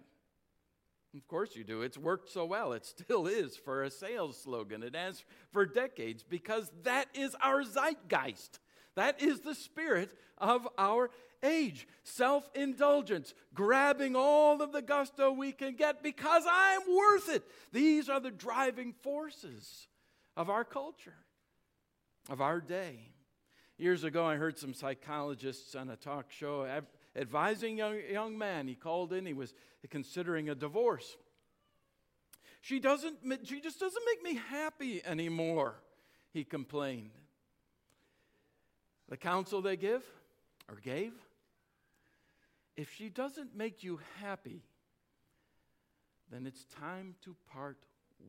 Of 1.16 1.28
course 1.28 1.56
you 1.56 1.64
do. 1.64 1.82
It's 1.82 1.98
worked 1.98 2.30
so 2.30 2.46
well. 2.46 2.72
It 2.72 2.86
still 2.86 3.28
is 3.28 3.58
for 3.58 3.84
a 3.84 3.92
sales 3.92 4.42
slogan. 4.42 4.82
It 4.82 4.96
has 4.96 5.24
for 5.52 5.66
decades 5.66 6.24
because 6.24 6.72
that 6.84 7.08
is 7.14 7.36
our 7.42 7.64
zeitgeist. 7.64 8.60
That 8.96 9.22
is 9.22 9.42
the 9.42 9.56
spirit 9.56 10.12
of 10.38 10.68
our 10.78 11.10
age. 11.44 11.88
Self 12.04 12.50
indulgence, 12.56 13.34
grabbing 13.54 14.16
all 14.16 14.62
of 14.62 14.72
the 14.72 14.82
gusto 14.82 15.32
we 15.32 15.52
can 15.52 15.76
get 15.76 16.02
because 16.02 16.44
I'm 16.50 16.82
worth 16.82 17.30
it. 17.30 17.44
These 17.74 18.10
are 18.10 18.20
the 18.20 18.32
driving 18.32 18.94
forces 19.02 19.88
of 20.38 20.50
our 20.50 20.64
culture, 20.64 21.18
of 22.30 22.42
our 22.42 22.62
day. 22.62 23.12
Years 23.78 24.04
ago, 24.04 24.26
I 24.26 24.36
heard 24.36 24.58
some 24.58 24.74
psychologists 24.74 25.76
on 25.76 25.90
a 25.90 25.96
talk 25.96 26.32
show 26.32 26.64
advising 27.16 27.78
young, 27.78 28.00
young 28.12 28.38
man. 28.38 28.68
He 28.68 28.76
called 28.76 29.14
in, 29.14 29.26
he 29.26 29.34
was 29.34 29.54
considering 29.90 30.50
a 30.50 30.56
divorce. 30.56 31.18
She, 32.62 32.80
doesn't, 32.80 33.18
she 33.44 33.60
just 33.60 33.80
doesn't 33.80 34.04
make 34.06 34.24
me 34.24 34.40
happy 34.50 35.04
anymore, 35.04 35.76
he 36.32 36.44
complained. 36.44 37.12
The 39.10 39.18
counsel 39.18 39.62
they 39.62 39.76
give 39.76 40.04
or 40.70 40.76
gave, 40.76 41.14
if 42.78 42.94
she 42.94 43.10
doesn't 43.10 43.56
make 43.56 43.84
you 43.84 44.00
happy, 44.22 44.64
then 46.32 46.48
it's 46.48 46.64
time 46.80 47.16
to 47.24 47.36
part 47.52 47.78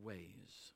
ways. 0.01 0.73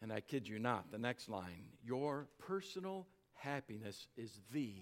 And 0.00 0.12
I 0.12 0.20
kid 0.20 0.48
you 0.48 0.58
not, 0.58 0.90
the 0.90 0.98
next 0.98 1.28
line 1.28 1.64
your 1.84 2.26
personal 2.38 3.06
happiness 3.34 4.08
is 4.16 4.40
the 4.52 4.72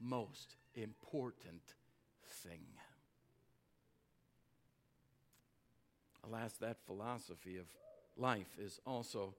most 0.00 0.56
important 0.82 1.62
thing. 2.42 2.60
Alas, 6.24 6.52
that 6.60 6.76
philosophy 6.86 7.56
of 7.56 7.66
life 8.16 8.56
is 8.58 8.80
also 8.86 9.34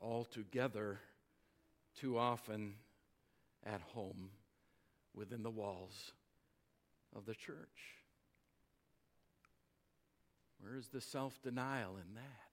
altogether 0.00 1.00
too 1.98 2.18
often 2.18 2.74
at 3.66 3.80
home 3.94 4.30
within 5.14 5.42
the 5.42 5.50
walls 5.50 6.12
of 7.14 7.26
the 7.26 7.34
church. 7.34 7.96
Where 10.60 10.76
is 10.76 10.88
the 10.88 11.00
self 11.00 11.40
denial 11.42 11.96
in 11.96 12.14
that? 12.14 12.47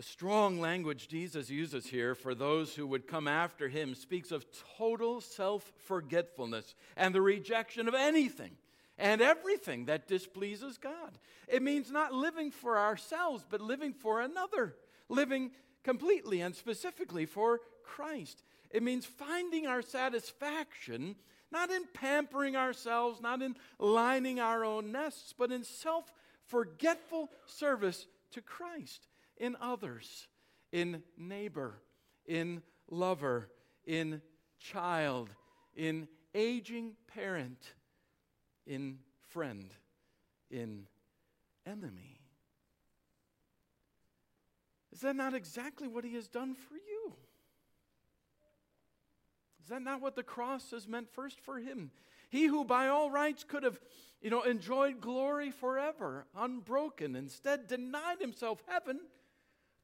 The 0.00 0.06
strong 0.06 0.58
language 0.58 1.08
Jesus 1.08 1.50
uses 1.50 1.84
here 1.84 2.14
for 2.14 2.34
those 2.34 2.74
who 2.74 2.86
would 2.86 3.06
come 3.06 3.28
after 3.28 3.68
him 3.68 3.94
speaks 3.94 4.30
of 4.30 4.46
total 4.78 5.20
self 5.20 5.70
forgetfulness 5.76 6.74
and 6.96 7.14
the 7.14 7.20
rejection 7.20 7.86
of 7.86 7.92
anything 7.92 8.52
and 8.96 9.20
everything 9.20 9.84
that 9.84 10.08
displeases 10.08 10.78
God. 10.78 11.18
It 11.48 11.62
means 11.62 11.90
not 11.90 12.14
living 12.14 12.50
for 12.50 12.78
ourselves, 12.78 13.44
but 13.46 13.60
living 13.60 13.92
for 13.92 14.22
another, 14.22 14.74
living 15.10 15.50
completely 15.84 16.40
and 16.40 16.56
specifically 16.56 17.26
for 17.26 17.60
Christ. 17.84 18.42
It 18.70 18.82
means 18.82 19.04
finding 19.04 19.66
our 19.66 19.82
satisfaction 19.82 21.14
not 21.52 21.70
in 21.70 21.84
pampering 21.92 22.56
ourselves, 22.56 23.20
not 23.20 23.42
in 23.42 23.54
lining 23.78 24.40
our 24.40 24.64
own 24.64 24.92
nests, 24.92 25.34
but 25.36 25.52
in 25.52 25.62
self 25.62 26.10
forgetful 26.46 27.28
service 27.44 28.06
to 28.30 28.40
Christ, 28.40 29.06
in 29.40 29.56
others, 29.60 30.28
in 30.70 31.02
neighbor, 31.16 31.82
in 32.26 32.62
lover, 32.88 33.48
in 33.86 34.20
child, 34.60 35.30
in 35.74 36.06
aging 36.34 36.92
parent, 37.12 37.72
in 38.66 38.98
friend, 39.30 39.72
in 40.50 40.86
enemy. 41.66 42.20
Is 44.92 45.00
that 45.00 45.16
not 45.16 45.34
exactly 45.34 45.88
what 45.88 46.04
he 46.04 46.14
has 46.14 46.28
done 46.28 46.54
for 46.54 46.74
you? 46.74 47.14
Is 49.62 49.68
that 49.68 49.82
not 49.82 50.02
what 50.02 50.16
the 50.16 50.22
cross 50.22 50.70
has 50.72 50.86
meant 50.86 51.08
first 51.08 51.40
for 51.40 51.58
him? 51.58 51.90
He 52.28 52.44
who 52.46 52.64
by 52.64 52.88
all 52.88 53.10
rights 53.10 53.44
could 53.44 53.62
have, 53.62 53.80
you 54.20 54.28
know, 54.28 54.42
enjoyed 54.42 55.00
glory 55.00 55.50
forever, 55.50 56.26
unbroken, 56.36 57.16
instead 57.16 57.66
denied 57.66 58.20
himself 58.20 58.62
heaven 58.66 59.00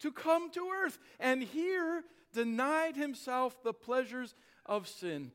to 0.01 0.13
come 0.13 0.51
to 0.53 0.69
earth, 0.85 0.99
and 1.19 1.43
here 1.43 2.03
denied 2.33 2.97
himself 2.97 3.63
the 3.63 3.73
pleasures 3.73 4.35
of 4.65 4.89
sin 4.89 5.33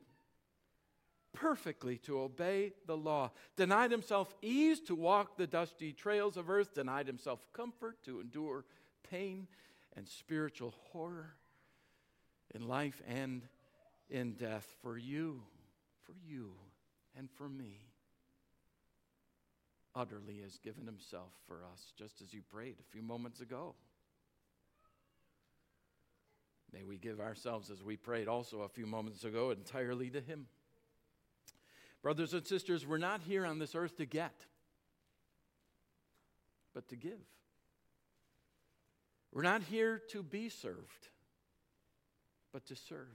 perfectly 1.32 1.96
to 1.98 2.20
obey 2.20 2.72
the 2.86 2.96
law, 2.96 3.30
denied 3.56 3.90
himself 3.90 4.34
ease 4.42 4.80
to 4.80 4.94
walk 4.94 5.36
the 5.36 5.46
dusty 5.46 5.92
trails 5.92 6.36
of 6.36 6.50
earth, 6.50 6.74
denied 6.74 7.06
himself 7.06 7.40
comfort 7.52 8.02
to 8.04 8.20
endure 8.20 8.64
pain 9.10 9.48
and 9.96 10.08
spiritual 10.08 10.74
horror 10.92 11.34
in 12.54 12.68
life 12.68 13.02
and 13.08 13.42
in 14.10 14.32
death 14.32 14.66
for 14.82 14.98
you, 14.98 15.42
for 16.02 16.14
you, 16.26 16.52
and 17.16 17.30
for 17.30 17.48
me. 17.48 17.80
Utterly 19.94 20.40
has 20.42 20.58
given 20.58 20.86
himself 20.86 21.32
for 21.46 21.64
us, 21.72 21.92
just 21.98 22.22
as 22.22 22.32
you 22.32 22.42
prayed 22.42 22.76
a 22.78 22.90
few 22.90 23.02
moments 23.02 23.40
ago. 23.40 23.74
May 26.72 26.84
we 26.84 26.96
give 26.96 27.20
ourselves, 27.20 27.70
as 27.70 27.82
we 27.82 27.96
prayed 27.96 28.28
also 28.28 28.62
a 28.62 28.68
few 28.68 28.86
moments 28.86 29.24
ago, 29.24 29.50
entirely 29.50 30.08
to 30.10 30.20
him. 30.20 30.46
Brothers 32.02 32.32
and 32.32 32.46
sisters, 32.46 32.86
we're 32.86 32.98
not 32.98 33.20
here 33.20 33.44
on 33.44 33.58
this 33.58 33.74
earth 33.74 33.96
to 33.98 34.06
get, 34.06 34.34
but 36.74 36.88
to 36.88 36.96
give. 36.96 37.20
We're 39.32 39.42
not 39.42 39.62
here 39.62 40.00
to 40.10 40.22
be 40.22 40.48
served, 40.48 41.08
but 42.52 42.66
to 42.66 42.76
serve. 42.76 43.06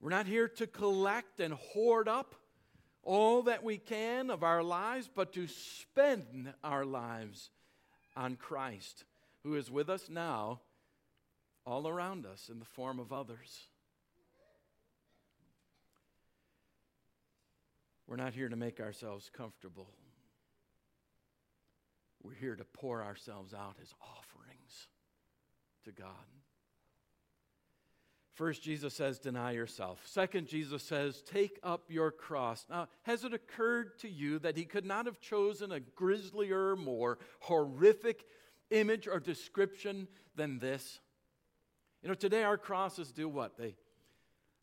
We're 0.00 0.10
not 0.10 0.26
here 0.26 0.48
to 0.48 0.66
collect 0.66 1.40
and 1.40 1.54
hoard 1.54 2.08
up 2.08 2.34
all 3.02 3.42
that 3.42 3.62
we 3.62 3.78
can 3.78 4.30
of 4.30 4.42
our 4.42 4.62
lives, 4.62 5.08
but 5.14 5.32
to 5.34 5.46
spend 5.46 6.52
our 6.64 6.84
lives 6.84 7.50
on 8.16 8.36
Christ, 8.36 9.04
who 9.42 9.54
is 9.54 9.70
with 9.70 9.88
us 9.88 10.08
now, 10.08 10.60
all 11.66 11.86
around 11.86 12.26
us 12.26 12.48
in 12.50 12.58
the 12.58 12.64
form 12.64 12.98
of 12.98 13.12
others. 13.12 13.68
We're 18.06 18.16
not 18.16 18.34
here 18.34 18.48
to 18.48 18.56
make 18.56 18.80
ourselves 18.80 19.30
comfortable. 19.36 19.88
We're 22.22 22.34
here 22.34 22.56
to 22.56 22.64
pour 22.64 23.02
ourselves 23.02 23.54
out 23.54 23.76
as 23.80 23.94
offerings 24.02 24.88
to 25.84 25.92
God. 25.92 26.08
First, 28.34 28.62
Jesus 28.62 28.94
says, 28.94 29.18
deny 29.18 29.52
yourself. 29.52 30.00
Second, 30.06 30.46
Jesus 30.46 30.82
says, 30.82 31.22
take 31.22 31.58
up 31.62 31.84
your 31.88 32.10
cross. 32.10 32.64
Now, 32.70 32.88
has 33.02 33.22
it 33.22 33.34
occurred 33.34 33.98
to 33.98 34.08
you 34.08 34.38
that 34.38 34.56
he 34.56 34.64
could 34.64 34.86
not 34.86 35.06
have 35.06 35.20
chosen 35.20 35.72
a 35.72 35.80
grislier, 35.80 36.74
more 36.74 37.18
horrific 37.40 38.24
image 38.70 39.06
or 39.06 39.20
description 39.20 40.08
than 40.36 40.58
this? 40.58 41.00
You 42.02 42.08
know, 42.08 42.14
today 42.14 42.42
our 42.44 42.56
crosses 42.56 43.12
do 43.12 43.28
what? 43.28 43.58
They, 43.58 43.74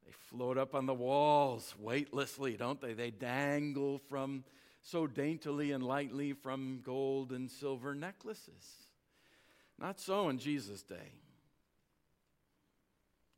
they 0.05 0.11
float 0.29 0.57
up 0.57 0.73
on 0.73 0.85
the 0.85 0.93
walls 0.93 1.75
weightlessly, 1.79 2.57
don't 2.57 2.81
they? 2.81 2.93
They 2.93 3.11
dangle 3.11 3.99
from 4.09 4.43
so 4.81 5.05
daintily 5.05 5.71
and 5.71 5.83
lightly 5.83 6.33
from 6.33 6.81
gold 6.83 7.31
and 7.31 7.49
silver 7.51 7.93
necklaces. 7.93 8.87
Not 9.77 9.99
so 9.99 10.29
in 10.29 10.39
Jesus' 10.39 10.81
day. 10.81 11.13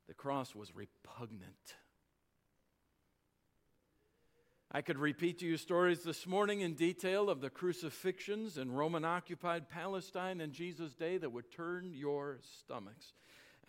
The 0.07 0.13
cross 0.13 0.55
was 0.55 0.75
repugnant. 0.75 1.75
I 4.71 4.81
could 4.81 4.99
repeat 4.99 5.39
to 5.39 5.47
you 5.47 5.57
stories 5.57 6.03
this 6.03 6.27
morning 6.27 6.61
in 6.61 6.75
detail 6.75 7.29
of 7.29 7.41
the 7.41 7.49
crucifixions 7.49 8.57
in 8.57 8.71
Roman 8.71 9.03
occupied 9.03 9.67
Palestine 9.67 10.39
in 10.39 10.51
Jesus' 10.51 10.93
day 10.93 11.17
that 11.17 11.31
would 11.31 11.51
turn 11.51 11.91
your 11.93 12.39
stomachs. 12.59 13.13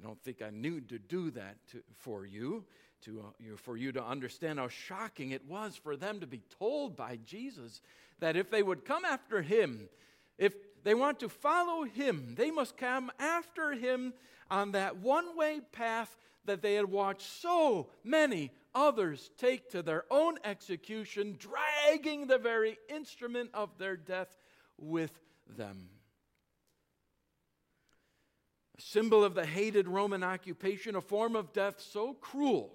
I 0.01 0.07
don't 0.07 0.23
think 0.23 0.41
I 0.41 0.49
need 0.51 0.89
to 0.91 0.99
do 0.99 1.31
that 1.33 1.57
to, 1.73 1.83
for 1.99 2.25
you, 2.25 2.65
to, 3.03 3.21
uh, 3.21 3.31
you, 3.39 3.57
for 3.59 3.77
you 3.77 3.93
to 3.93 4.03
understand 4.03 4.59
how 4.59 4.69
shocking 4.69 5.33
it 5.33 5.47
was 5.47 5.77
for 5.77 5.95
them 5.95 6.21
to 6.21 6.27
be 6.27 6.41
told 6.59 6.97
by 6.97 7.19
Jesus 7.27 7.83
that 8.19 8.35
if 8.35 8.51
they 8.51 8.63
would 8.63 8.87
come 8.87 9.05
after 9.05 9.43
him, 9.43 9.91
if 10.39 10.55
they 10.85 10.95
want 10.95 11.21
to 11.21 11.29
follow 11.29 11.85
him, 11.85 12.35
they 12.39 12.51
must 12.51 12.79
come 12.79 13.13
after 13.19 13.73
him 13.73 14.15
on 14.51 14.73
that 14.73 14.97
one 14.97 15.37
way 15.37 15.61
path 15.73 16.17
that 16.47 16.63
they 16.63 16.75
had 16.75 16.91
watched 16.91 17.43
so 17.43 17.91
many 18.03 18.51
others 18.75 19.31
take 19.37 19.71
to 19.71 19.83
their 19.83 20.05
own 20.11 20.39
execution, 20.45 21.37
dragging 21.39 22.27
the 22.27 22.39
very 22.39 22.79
instrument 22.89 23.51
of 23.53 23.69
their 23.77 23.97
death 23.97 24.35
with 24.79 25.13
them. 25.59 25.91
Symbol 28.81 29.25
of 29.25 29.35
the 29.35 29.47
hated 29.47 29.87
Roman 29.87 30.23
occupation, 30.23 30.97
a 30.97 31.01
form 31.01 31.37
of 31.37 31.53
death 31.53 31.81
so 31.81 32.15
cruel, 32.15 32.73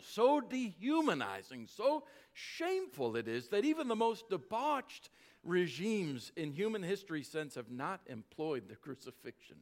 so 0.00 0.40
dehumanizing, 0.40 1.66
so 1.66 2.04
shameful 2.32 3.16
it 3.16 3.28
is 3.28 3.48
that 3.48 3.64
even 3.64 3.88
the 3.88 3.96
most 3.96 4.28
debauched 4.30 5.10
regimes 5.42 6.32
in 6.36 6.52
human 6.52 6.82
history 6.82 7.22
since 7.22 7.54
have 7.54 7.70
not 7.70 8.00
employed 8.06 8.68
the 8.68 8.76
crucifixion 8.76 9.58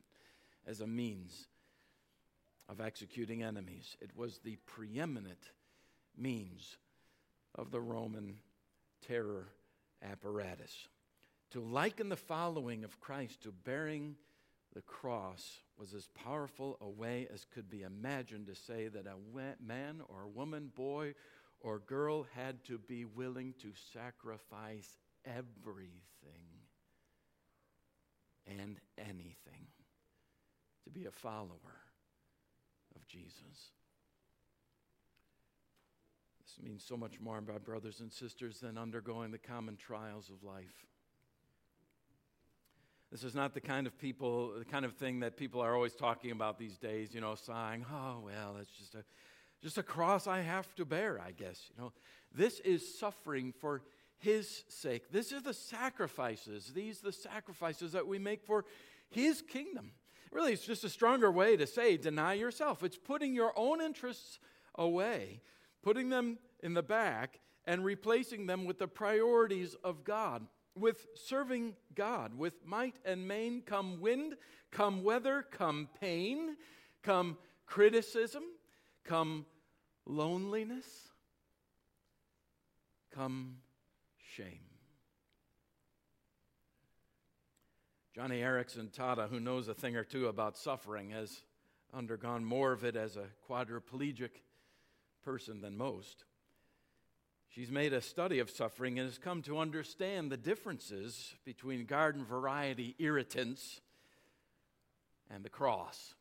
as 0.66 0.80
a 0.80 0.86
means 0.86 1.48
of 2.68 2.80
executing 2.80 3.42
enemies. 3.42 3.96
It 4.00 4.10
was 4.16 4.38
the 4.38 4.56
preeminent 4.66 5.50
means 6.16 6.76
of 7.54 7.70
the 7.70 7.80
Roman 7.80 8.38
terror 9.06 9.48
apparatus. 10.02 10.88
To 11.50 11.60
liken 11.60 12.08
the 12.08 12.16
following 12.16 12.84
of 12.84 13.00
Christ 13.00 13.42
to 13.42 13.52
bearing 13.52 14.16
the 14.74 14.82
cross 14.82 15.60
was 15.78 15.94
as 15.94 16.08
powerful 16.08 16.76
a 16.80 16.88
way 16.88 17.28
as 17.32 17.46
could 17.54 17.70
be 17.70 17.82
imagined 17.82 18.46
to 18.48 18.54
say 18.54 18.88
that 18.88 19.06
a 19.06 19.62
man 19.64 20.00
or 20.08 20.26
woman, 20.26 20.70
boy 20.74 21.14
or 21.60 21.78
girl 21.78 22.26
had 22.34 22.62
to 22.64 22.78
be 22.78 23.04
willing 23.04 23.54
to 23.62 23.72
sacrifice 23.92 24.98
everything 25.24 25.92
and 28.46 28.78
anything 28.98 29.66
to 30.84 30.90
be 30.90 31.06
a 31.06 31.10
follower 31.10 31.80
of 32.94 33.06
Jesus. 33.06 33.70
This 36.42 36.62
means 36.62 36.84
so 36.84 36.96
much 36.96 37.20
more, 37.20 37.40
my 37.40 37.58
brothers 37.58 38.00
and 38.00 38.12
sisters, 38.12 38.60
than 38.60 38.76
undergoing 38.76 39.30
the 39.30 39.38
common 39.38 39.76
trials 39.76 40.28
of 40.28 40.42
life. 40.42 40.86
This 43.14 43.22
is 43.22 43.36
not 43.36 43.54
the 43.54 43.60
kind 43.60 43.86
of 43.86 43.96
people, 43.96 44.54
the 44.58 44.64
kind 44.64 44.84
of 44.84 44.94
thing 44.94 45.20
that 45.20 45.36
people 45.36 45.60
are 45.60 45.72
always 45.72 45.94
talking 45.94 46.32
about 46.32 46.58
these 46.58 46.78
days, 46.78 47.14
you 47.14 47.20
know, 47.20 47.36
sighing, 47.36 47.86
oh, 47.88 48.22
well, 48.24 48.56
it's 48.60 48.72
just 48.72 48.96
a, 48.96 49.04
just 49.62 49.78
a 49.78 49.84
cross 49.84 50.26
I 50.26 50.40
have 50.40 50.74
to 50.74 50.84
bear, 50.84 51.20
I 51.24 51.30
guess. 51.30 51.70
You 51.70 51.80
know, 51.80 51.92
this 52.34 52.58
is 52.58 52.98
suffering 52.98 53.54
for 53.60 53.82
his 54.18 54.64
sake. 54.66 55.12
These 55.12 55.32
are 55.32 55.40
the 55.40 55.54
sacrifices. 55.54 56.72
These 56.74 57.02
are 57.02 57.06
the 57.06 57.12
sacrifices 57.12 57.92
that 57.92 58.04
we 58.04 58.18
make 58.18 58.42
for 58.42 58.64
his 59.10 59.42
kingdom. 59.42 59.92
Really, 60.32 60.52
it's 60.52 60.66
just 60.66 60.82
a 60.82 60.88
stronger 60.88 61.30
way 61.30 61.56
to 61.56 61.68
say 61.68 61.96
deny 61.96 62.34
yourself. 62.34 62.82
It's 62.82 62.98
putting 62.98 63.32
your 63.32 63.52
own 63.54 63.80
interests 63.80 64.40
away, 64.74 65.40
putting 65.84 66.08
them 66.08 66.38
in 66.64 66.74
the 66.74 66.82
back, 66.82 67.38
and 67.64 67.84
replacing 67.84 68.46
them 68.46 68.64
with 68.64 68.80
the 68.80 68.88
priorities 68.88 69.76
of 69.84 70.02
God 70.02 70.48
with 70.78 71.06
serving 71.14 71.74
God. 71.94 72.36
With 72.36 72.54
might 72.66 72.96
and 73.04 73.26
main 73.28 73.62
come 73.62 74.00
wind, 74.00 74.36
come 74.70 75.02
weather, 75.04 75.44
come 75.50 75.88
pain, 76.00 76.56
come 77.02 77.38
criticism, 77.66 78.42
come 79.04 79.46
loneliness, 80.06 80.86
come 83.14 83.56
shame. 84.36 84.60
Joni 88.16 88.40
Eareckson 88.42 88.92
Tada, 88.92 89.28
who 89.28 89.40
knows 89.40 89.66
a 89.66 89.74
thing 89.74 89.96
or 89.96 90.04
two 90.04 90.28
about 90.28 90.56
suffering, 90.56 91.10
has 91.10 91.42
undergone 91.92 92.44
more 92.44 92.72
of 92.72 92.84
it 92.84 92.94
as 92.94 93.16
a 93.16 93.26
quadriplegic 93.48 94.30
person 95.24 95.60
than 95.60 95.76
most. 95.76 96.24
She's 97.54 97.70
made 97.70 97.92
a 97.92 98.00
study 98.00 98.40
of 98.40 98.50
suffering 98.50 98.98
and 98.98 99.08
has 99.08 99.16
come 99.16 99.40
to 99.42 99.58
understand 99.58 100.32
the 100.32 100.36
differences 100.36 101.34
between 101.44 101.84
garden 101.84 102.24
variety 102.24 102.96
irritants 102.98 103.80
and 105.30 105.44
the 105.44 105.48
cross. 105.48 106.14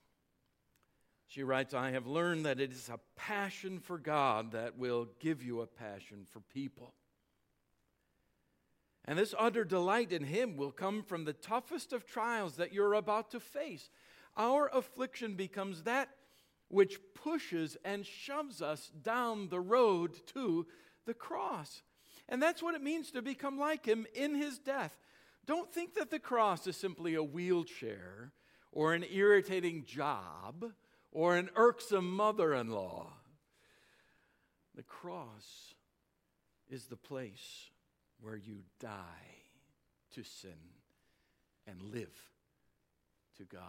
She 1.26 1.42
writes, 1.42 1.74
I 1.74 1.90
have 1.90 2.06
learned 2.06 2.46
that 2.46 2.60
it 2.60 2.72
is 2.72 2.88
a 2.88 3.00
passion 3.16 3.80
for 3.80 3.98
God 3.98 4.52
that 4.52 4.78
will 4.78 5.08
give 5.20 5.42
you 5.42 5.62
a 5.62 5.66
passion 5.66 6.28
for 6.30 6.42
people. 6.54 6.94
And 9.06 9.18
this 9.18 9.34
utter 9.36 9.66
delight 9.66 10.12
in 10.12 10.26
Him 10.26 10.56
will 10.56 10.72
come 10.72 11.02
from 11.02 11.26
the 11.26 11.34
toughest 11.34 11.94
of 11.94 12.06
trials 12.06 12.58
that 12.58 12.74
you're 12.74 12.94
about 12.94 13.32
to 13.32 13.40
face. 13.40 13.90
Our 14.38 14.70
affliction 14.72 15.34
becomes 15.34 15.82
that 15.82 16.10
which 16.68 17.00
pushes 17.16 17.76
and 17.84 18.06
shoves 18.06 18.62
us 18.62 18.92
down 19.02 19.50
the 19.50 19.60
road 19.60 20.16
to 20.36 20.68
the 21.06 21.14
cross. 21.14 21.82
And 22.30 22.42
that's 22.42 22.64
what 22.64 22.76
it 22.76 22.82
means 22.82 23.12
to 23.12 23.22
become 23.22 23.58
like 23.60 23.86
him 23.86 24.06
in 24.14 24.36
his 24.36 24.58
death. 24.60 24.98
Don't 25.46 25.72
think 25.72 25.96
that 25.96 26.10
the 26.10 26.20
cross 26.20 26.68
is 26.68 26.78
simply 26.78 27.16
a 27.16 27.24
wheelchair 27.24 28.32
or 28.72 28.94
an 28.94 29.04
irritating 29.12 29.84
job 29.86 30.66
or 31.12 31.36
an 31.36 31.50
irksome 31.56 32.10
mother 32.10 32.54
in 32.54 32.70
law. 32.70 33.12
The 34.76 34.84
cross 34.84 35.76
is 36.70 36.86
the 36.86 36.96
place 36.96 37.70
where 38.22 38.38
you 38.38 38.60
die 38.80 38.90
to 40.16 40.24
sin 40.24 40.52
and 41.68 41.82
live 41.82 42.16
to 43.38 43.44
God. 43.44 43.62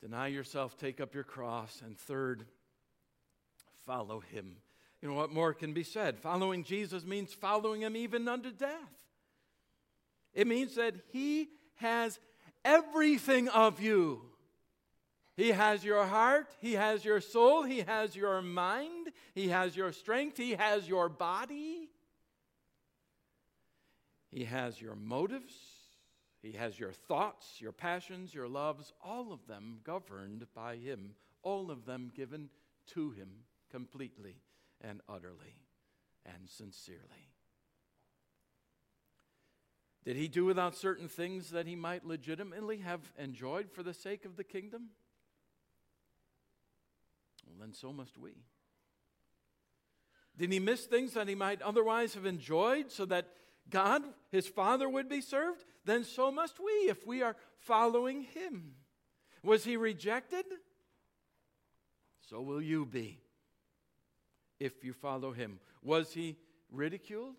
Deny 0.00 0.28
yourself, 0.28 0.76
take 0.76 1.00
up 1.00 1.14
your 1.14 1.24
cross, 1.24 1.82
and 1.84 1.98
third, 1.98 2.44
follow 3.88 4.20
him. 4.20 4.56
You 5.00 5.08
know 5.08 5.14
what 5.14 5.32
more 5.32 5.54
can 5.54 5.72
be 5.72 5.82
said? 5.82 6.18
Following 6.18 6.62
Jesus 6.62 7.04
means 7.04 7.32
following 7.32 7.80
him 7.80 7.96
even 7.96 8.28
unto 8.28 8.52
death. 8.52 8.92
It 10.34 10.46
means 10.46 10.74
that 10.74 10.94
he 11.10 11.48
has 11.76 12.20
everything 12.64 13.48
of 13.48 13.80
you. 13.80 14.20
He 15.36 15.52
has 15.52 15.84
your 15.84 16.04
heart, 16.04 16.48
He 16.60 16.72
has 16.72 17.04
your 17.04 17.20
soul, 17.20 17.62
He 17.62 17.82
has 17.82 18.16
your 18.16 18.42
mind, 18.42 19.12
He 19.36 19.48
has 19.48 19.76
your 19.76 19.92
strength, 19.92 20.36
He 20.36 20.50
has 20.50 20.88
your 20.88 21.08
body, 21.08 21.88
He 24.32 24.44
has 24.44 24.82
your 24.82 24.96
motives, 24.96 25.54
He 26.42 26.52
has 26.52 26.76
your 26.76 26.90
thoughts, 26.90 27.60
your 27.60 27.70
passions, 27.70 28.34
your 28.34 28.48
loves, 28.48 28.92
all 29.00 29.32
of 29.32 29.46
them 29.46 29.78
governed 29.84 30.44
by 30.56 30.74
Him, 30.74 31.14
all 31.44 31.70
of 31.70 31.86
them 31.86 32.10
given 32.16 32.48
to 32.94 33.12
Him 33.12 33.28
completely 33.70 34.36
and 34.80 35.00
utterly 35.08 35.62
and 36.24 36.48
sincerely. 36.48 37.28
Did 40.04 40.16
he 40.16 40.28
do 40.28 40.44
without 40.44 40.74
certain 40.74 41.08
things 41.08 41.50
that 41.50 41.66
he 41.66 41.76
might 41.76 42.06
legitimately 42.06 42.78
have 42.78 43.00
enjoyed 43.18 43.70
for 43.70 43.82
the 43.82 43.92
sake 43.92 44.24
of 44.24 44.36
the 44.36 44.44
kingdom? 44.44 44.88
Well, 47.46 47.56
then 47.60 47.74
so 47.74 47.92
must 47.92 48.16
we. 48.16 48.32
Did 50.38 50.52
he 50.52 50.60
miss 50.60 50.84
things 50.86 51.14
that 51.14 51.28
he 51.28 51.34
might 51.34 51.60
otherwise 51.60 52.14
have 52.14 52.24
enjoyed 52.24 52.90
so 52.90 53.04
that 53.06 53.28
God, 53.68 54.02
his 54.30 54.46
Father, 54.46 54.88
would 54.88 55.08
be 55.08 55.20
served? 55.20 55.64
Then 55.84 56.04
so 56.04 56.30
must 56.30 56.58
we 56.58 56.72
if 56.88 57.06
we 57.06 57.22
are 57.22 57.36
following 57.58 58.22
him. 58.22 58.74
Was 59.42 59.64
he 59.64 59.76
rejected? 59.76 60.44
So 62.30 62.40
will 62.40 62.62
you 62.62 62.86
be 62.86 63.18
if 64.60 64.84
you 64.84 64.92
follow 64.92 65.32
him. 65.32 65.60
Was 65.82 66.12
he 66.12 66.36
ridiculed? 66.70 67.34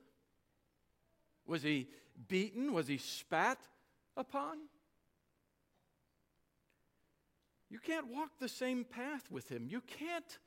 Was 1.45 1.63
he 1.63 1.87
beaten? 2.27 2.73
Was 2.73 2.87
he 2.87 2.97
spat 2.97 3.59
upon? 4.15 4.57
You 7.69 7.79
can't 7.79 8.07
walk 8.07 8.31
the 8.39 8.49
same 8.49 8.83
path 8.83 9.29
with 9.29 9.49
him. 9.49 9.67
You 9.67 9.81
can't 9.81 10.39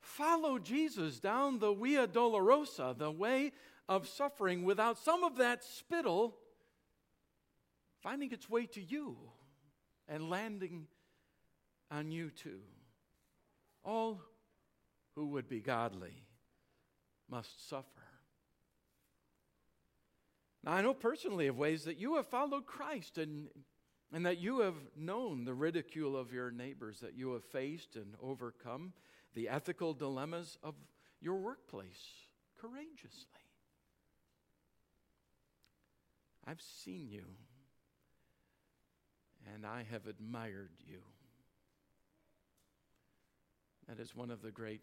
follow 0.00 0.58
Jesus 0.58 1.20
down 1.20 1.58
the 1.58 1.74
Via 1.74 2.06
Dolorosa, 2.06 2.96
the 2.96 3.10
way 3.10 3.52
of 3.88 4.08
suffering, 4.08 4.64
without 4.64 4.98
some 4.98 5.24
of 5.24 5.36
that 5.36 5.64
spittle 5.64 6.36
finding 8.02 8.32
its 8.32 8.48
way 8.48 8.66
to 8.66 8.80
you 8.80 9.16
and 10.08 10.30
landing 10.30 10.86
on 11.90 12.10
you 12.10 12.30
too. 12.30 12.60
All 13.84 14.20
who 15.18 15.26
would 15.26 15.48
be 15.48 15.58
godly 15.58 16.14
must 17.28 17.68
suffer. 17.68 17.88
Now, 20.62 20.74
I 20.74 20.80
know 20.80 20.94
personally 20.94 21.48
of 21.48 21.58
ways 21.58 21.82
that 21.84 21.98
you 21.98 22.14
have 22.14 22.28
followed 22.28 22.66
Christ 22.66 23.18
and, 23.18 23.48
and 24.12 24.24
that 24.24 24.38
you 24.38 24.60
have 24.60 24.76
known 24.96 25.44
the 25.44 25.54
ridicule 25.54 26.16
of 26.16 26.32
your 26.32 26.52
neighbors, 26.52 27.00
that 27.00 27.16
you 27.16 27.32
have 27.32 27.42
faced 27.42 27.96
and 27.96 28.14
overcome 28.22 28.92
the 29.34 29.48
ethical 29.48 29.92
dilemmas 29.92 30.56
of 30.62 30.76
your 31.20 31.38
workplace 31.38 32.06
courageously. 32.56 33.26
I've 36.46 36.62
seen 36.62 37.10
you, 37.10 37.24
and 39.52 39.66
I 39.66 39.84
have 39.90 40.06
admired 40.06 40.70
you. 40.86 41.00
That 43.88 43.98
is 43.98 44.14
one 44.14 44.30
of 44.30 44.42
the 44.42 44.52
great 44.52 44.82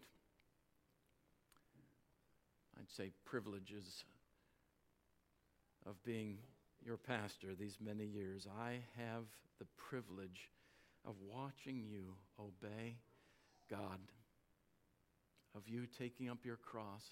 I'd 2.78 2.90
say, 2.90 3.10
privileges 3.24 4.04
of 5.86 6.02
being 6.04 6.38
your 6.84 6.96
pastor 6.96 7.54
these 7.58 7.78
many 7.80 8.04
years. 8.04 8.46
I 8.60 8.78
have 8.98 9.24
the 9.58 9.66
privilege 9.76 10.50
of 11.06 11.14
watching 11.28 11.84
you 11.88 12.14
obey 12.38 12.96
God, 13.70 13.98
of 15.54 15.62
you 15.66 15.86
taking 15.98 16.28
up 16.28 16.44
your 16.44 16.56
cross, 16.56 17.02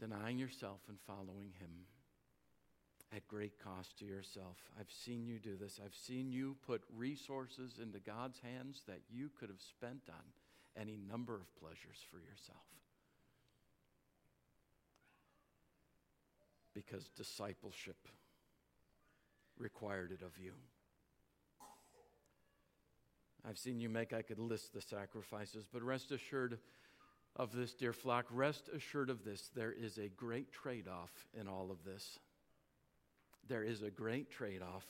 denying 0.00 0.38
yourself, 0.38 0.80
and 0.88 0.98
following 1.06 1.52
Him 1.58 1.70
at 3.14 3.28
great 3.28 3.52
cost 3.62 3.98
to 3.98 4.04
yourself. 4.04 4.56
I've 4.78 4.90
seen 4.90 5.26
you 5.26 5.38
do 5.38 5.56
this. 5.56 5.78
I've 5.82 5.94
seen 5.94 6.32
you 6.32 6.56
put 6.66 6.82
resources 6.94 7.78
into 7.80 8.00
God's 8.00 8.40
hands 8.40 8.82
that 8.88 9.00
you 9.08 9.30
could 9.38 9.48
have 9.48 9.60
spent 9.60 10.02
on 10.08 10.24
any 10.80 10.98
number 11.08 11.34
of 11.34 11.54
pleasures 11.60 12.04
for 12.10 12.18
yourself. 12.18 12.66
Because 16.76 17.08
discipleship 17.16 17.96
required 19.58 20.12
it 20.12 20.22
of 20.22 20.38
you. 20.38 20.52
I've 23.48 23.56
seen 23.56 23.80
you 23.80 23.88
make, 23.88 24.12
I 24.12 24.20
could 24.20 24.38
list 24.38 24.74
the 24.74 24.82
sacrifices, 24.82 25.64
but 25.72 25.82
rest 25.82 26.12
assured 26.12 26.58
of 27.34 27.52
this, 27.52 27.72
dear 27.72 27.94
flock, 27.94 28.26
rest 28.30 28.68
assured 28.74 29.08
of 29.08 29.24
this. 29.24 29.50
There 29.54 29.72
is 29.72 29.96
a 29.96 30.08
great 30.08 30.52
trade 30.52 30.86
off 30.86 31.12
in 31.32 31.48
all 31.48 31.70
of 31.70 31.82
this. 31.84 32.18
There 33.48 33.62
is 33.62 33.82
a 33.82 33.90
great 33.90 34.30
trade 34.30 34.60
off. 34.60 34.84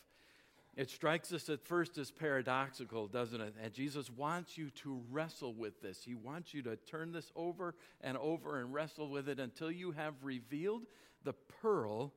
It 0.74 0.90
strikes 0.90 1.32
us 1.32 1.48
at 1.48 1.64
first 1.64 1.96
as 1.98 2.10
paradoxical, 2.10 3.06
doesn't 3.06 3.40
it? 3.40 3.54
And 3.62 3.72
Jesus 3.72 4.10
wants 4.10 4.58
you 4.58 4.70
to 4.82 5.00
wrestle 5.10 5.54
with 5.54 5.80
this. 5.80 6.02
He 6.04 6.14
wants 6.14 6.52
you 6.52 6.62
to 6.62 6.76
turn 6.76 7.12
this 7.12 7.30
over 7.36 7.74
and 8.00 8.16
over 8.18 8.60
and 8.60 8.74
wrestle 8.74 9.08
with 9.08 9.28
it 9.28 9.38
until 9.38 9.70
you 9.70 9.92
have 9.92 10.14
revealed 10.22 10.82
the 11.26 11.34
pearl 11.60 12.14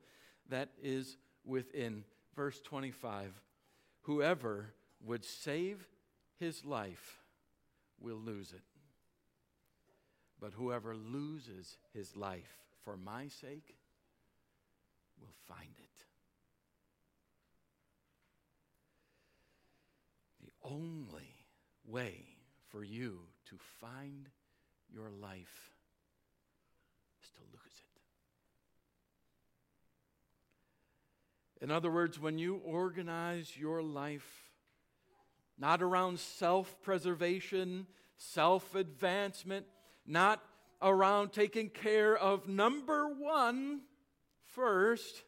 that 0.48 0.70
is 0.82 1.18
within. 1.44 2.04
Verse 2.34 2.60
25 2.62 3.38
Whoever 4.02 4.72
would 5.04 5.24
save 5.24 5.86
his 6.38 6.64
life 6.64 7.18
will 8.00 8.16
lose 8.16 8.52
it. 8.52 8.62
But 10.40 10.54
whoever 10.54 10.94
loses 10.94 11.76
his 11.92 12.16
life 12.16 12.56
for 12.82 12.96
my 12.96 13.28
sake 13.28 13.76
will 15.20 15.34
find 15.46 15.74
it. 15.78 16.04
The 20.42 20.52
only 20.62 21.34
way 21.86 22.24
for 22.70 22.82
you 22.82 23.18
to 23.50 23.56
find 23.80 24.30
your 24.88 25.10
life 25.10 25.72
is 27.22 27.30
to 27.32 27.42
lose 27.52 27.60
it. 27.66 27.90
In 31.60 31.70
other 31.70 31.90
words, 31.90 32.18
when 32.18 32.38
you 32.38 32.56
organize 32.64 33.56
your 33.56 33.82
life 33.82 34.50
not 35.58 35.82
around 35.82 36.18
self 36.18 36.80
preservation, 36.82 37.86
self 38.16 38.74
advancement, 38.74 39.66
not 40.06 40.42
around 40.80 41.32
taking 41.32 41.68
care 41.68 42.16
of 42.16 42.48
number 42.48 43.06
one 43.08 43.82
first, 44.54 45.22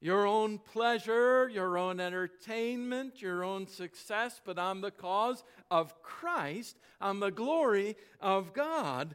your 0.00 0.26
own 0.26 0.58
pleasure, 0.58 1.48
your 1.48 1.76
own 1.76 2.00
entertainment, 2.00 3.20
your 3.20 3.44
own 3.44 3.66
success, 3.66 4.40
but 4.44 4.58
on 4.58 4.80
the 4.80 4.90
cause 4.90 5.44
of 5.70 6.02
Christ, 6.02 6.76
on 7.00 7.20
the 7.20 7.30
glory 7.30 7.96
of 8.20 8.54
God, 8.54 9.14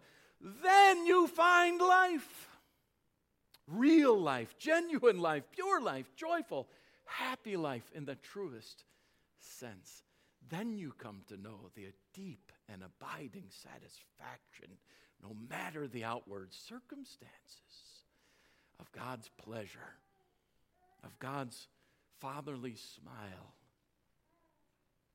then 0.63 1.05
you 1.05 1.27
find 1.27 1.81
life. 1.81 2.48
Real 3.71 4.19
life, 4.19 4.55
genuine 4.57 5.19
life, 5.19 5.43
pure 5.51 5.81
life, 5.81 6.09
joyful, 6.15 6.67
happy 7.05 7.55
life 7.55 7.89
in 7.93 8.05
the 8.05 8.15
truest 8.15 8.83
sense. 9.39 10.03
Then 10.49 10.77
you 10.77 10.93
come 10.97 11.21
to 11.27 11.37
know 11.37 11.69
the 11.75 11.87
deep 12.13 12.51
and 12.67 12.81
abiding 12.83 13.45
satisfaction, 13.49 14.77
no 15.21 15.35
matter 15.49 15.87
the 15.87 16.03
outward 16.03 16.53
circumstances, 16.53 17.27
of 18.79 18.91
God's 18.91 19.29
pleasure 19.37 19.97
of 21.03 21.17
God's 21.19 21.67
fatherly 22.19 22.75
smile 22.75 23.53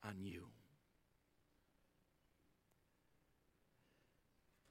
on 0.03 0.23
you. 0.23 0.45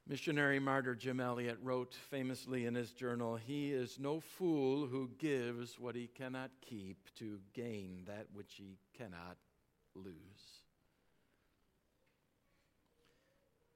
Missionary 0.05 0.59
martyr 0.59 0.95
Jim 0.95 1.21
Elliot 1.21 1.57
wrote 1.63 1.93
famously 1.93 2.65
in 2.65 2.75
his 2.75 2.91
journal 2.91 3.37
He 3.37 3.71
is 3.71 3.97
no 3.99 4.19
fool 4.19 4.85
who 4.85 5.09
gives 5.17 5.79
what 5.79 5.95
he 5.95 6.07
cannot 6.07 6.51
keep 6.61 6.97
to 7.19 7.39
gain 7.53 8.03
that 8.07 8.27
which 8.33 8.55
he 8.57 8.77
cannot 8.97 9.37
lose. 9.95 10.13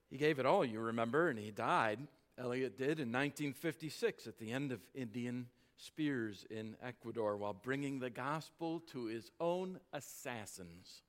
He 0.09 0.17
gave 0.17 0.39
it 0.39 0.45
all, 0.45 0.65
you 0.65 0.79
remember, 0.79 1.29
and 1.29 1.39
he 1.39 1.51
died. 1.51 1.99
Elliot 2.37 2.77
did 2.77 2.99
in 2.99 3.11
1956 3.11 4.27
at 4.27 4.37
the 4.37 4.51
end 4.51 4.71
of 4.71 4.81
Indian 4.93 5.47
spears 5.77 6.45
in 6.49 6.75
Ecuador 6.83 7.37
while 7.37 7.53
bringing 7.53 7.99
the 7.99 8.09
gospel 8.09 8.81
to 8.91 9.05
his 9.05 9.31
own 9.39 9.79
assassins. 9.93 11.01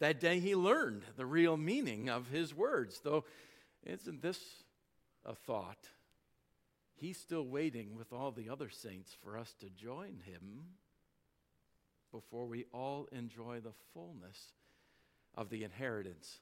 That 0.00 0.18
day 0.18 0.40
he 0.40 0.56
learned 0.56 1.02
the 1.16 1.26
real 1.26 1.56
meaning 1.56 2.08
of 2.08 2.28
his 2.28 2.54
words, 2.54 3.00
though 3.04 3.24
isn't 3.86 4.22
this 4.22 4.40
a 5.24 5.34
thought? 5.34 5.88
He's 6.96 7.18
still 7.18 7.46
waiting 7.46 7.96
with 7.96 8.12
all 8.12 8.30
the 8.30 8.48
other 8.48 8.70
saints 8.70 9.14
for 9.22 9.36
us 9.36 9.54
to 9.60 9.68
join 9.68 10.20
him 10.24 10.76
before 12.12 12.46
we 12.46 12.64
all 12.72 13.08
enjoy 13.12 13.60
the 13.60 13.72
fullness 13.92 14.52
of 15.34 15.50
the 15.50 15.64
inheritance 15.64 16.38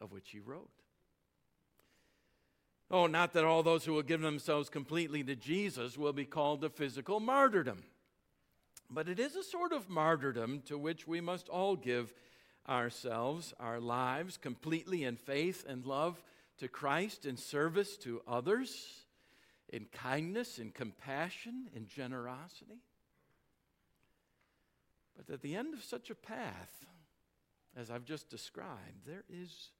of 0.00 0.12
which 0.12 0.30
he 0.30 0.40
wrote. 0.40 0.70
Oh, 2.90 3.06
not 3.06 3.32
that 3.32 3.44
all 3.44 3.62
those 3.62 3.84
who 3.84 3.92
will 3.92 4.02
give 4.02 4.20
themselves 4.20 4.68
completely 4.68 5.24
to 5.24 5.34
Jesus 5.34 5.96
will 5.96 6.12
be 6.12 6.24
called 6.24 6.60
to 6.60 6.68
physical 6.68 7.18
martyrdom. 7.20 7.82
But 8.88 9.08
it 9.08 9.18
is 9.18 9.34
a 9.34 9.42
sort 9.42 9.72
of 9.72 9.88
martyrdom 9.88 10.62
to 10.66 10.78
which 10.78 11.06
we 11.06 11.20
must 11.20 11.48
all 11.48 11.74
give 11.74 12.12
ourselves, 12.68 13.54
our 13.58 13.80
lives, 13.80 14.36
completely 14.36 15.04
in 15.04 15.16
faith 15.16 15.64
and 15.68 15.84
love 15.84 16.22
to 16.58 16.68
Christ, 16.68 17.26
in 17.26 17.36
service 17.36 17.96
to 17.98 18.22
others, 18.26 19.04
in 19.68 19.86
kindness, 19.86 20.58
in 20.58 20.70
compassion, 20.70 21.68
in 21.74 21.86
generosity. 21.86 22.82
But 25.16 25.32
at 25.32 25.42
the 25.42 25.56
end 25.56 25.74
of 25.74 25.82
such 25.82 26.10
a 26.10 26.14
path, 26.14 26.86
as 27.76 27.90
I've 27.90 28.04
just 28.04 28.30
described, 28.30 29.06
there 29.06 29.24
is 29.28 29.70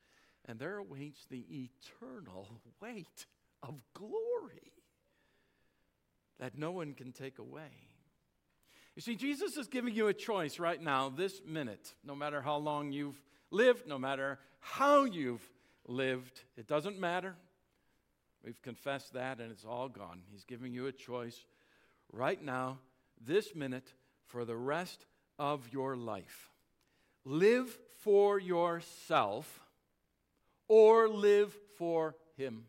and 0.49 0.59
there 0.59 0.79
awaits 0.79 1.27
the 1.27 1.45
eternal 1.51 2.49
weight 2.81 3.27
of 3.63 3.83
glory 3.95 4.73
that 6.39 6.57
no 6.57 6.71
one 6.71 6.95
can 6.95 7.13
take 7.13 7.39
away. 7.39 7.89
You 8.95 9.03
see, 9.03 9.17
Jesus 9.17 9.57
is 9.57 9.67
giving 9.67 9.95
you 9.95 10.09
a 10.09 10.15
choice 10.15 10.59
right 10.59 10.81
now, 10.81 11.09
this 11.09 11.43
minute, 11.45 11.95
no 12.05 12.15
matter 12.15 12.41
how 12.41 12.57
long 12.57 12.93
you've 12.93 13.21
lived, 13.51 13.87
no 13.87 13.99
matter 13.99 14.39
how 14.61 15.05
you've 15.05 15.47
lived, 15.87 16.43
it 16.57 16.67
doesn't 16.67 16.99
matter. 16.99 17.35
We've 18.45 18.61
confessed 18.63 19.13
that 19.15 19.41
and 19.41 19.51
it's 19.51 19.65
all 19.65 19.89
gone. 19.89 20.21
He's 20.31 20.45
giving 20.45 20.73
you 20.73 20.87
a 20.87 20.93
choice 20.93 21.47
right 22.13 22.43
now, 22.43 22.79
this 23.21 23.55
minute, 23.55 23.93
for 24.27 24.45
the 24.45 24.57
rest 24.57 25.07
of 25.39 25.69
your 25.73 25.97
life. 25.97 26.51
Live 27.25 27.77
for 28.03 28.39
yourself 28.39 29.61
or 30.69 31.09
live 31.09 31.53
for 31.77 32.15
Him. 32.37 32.67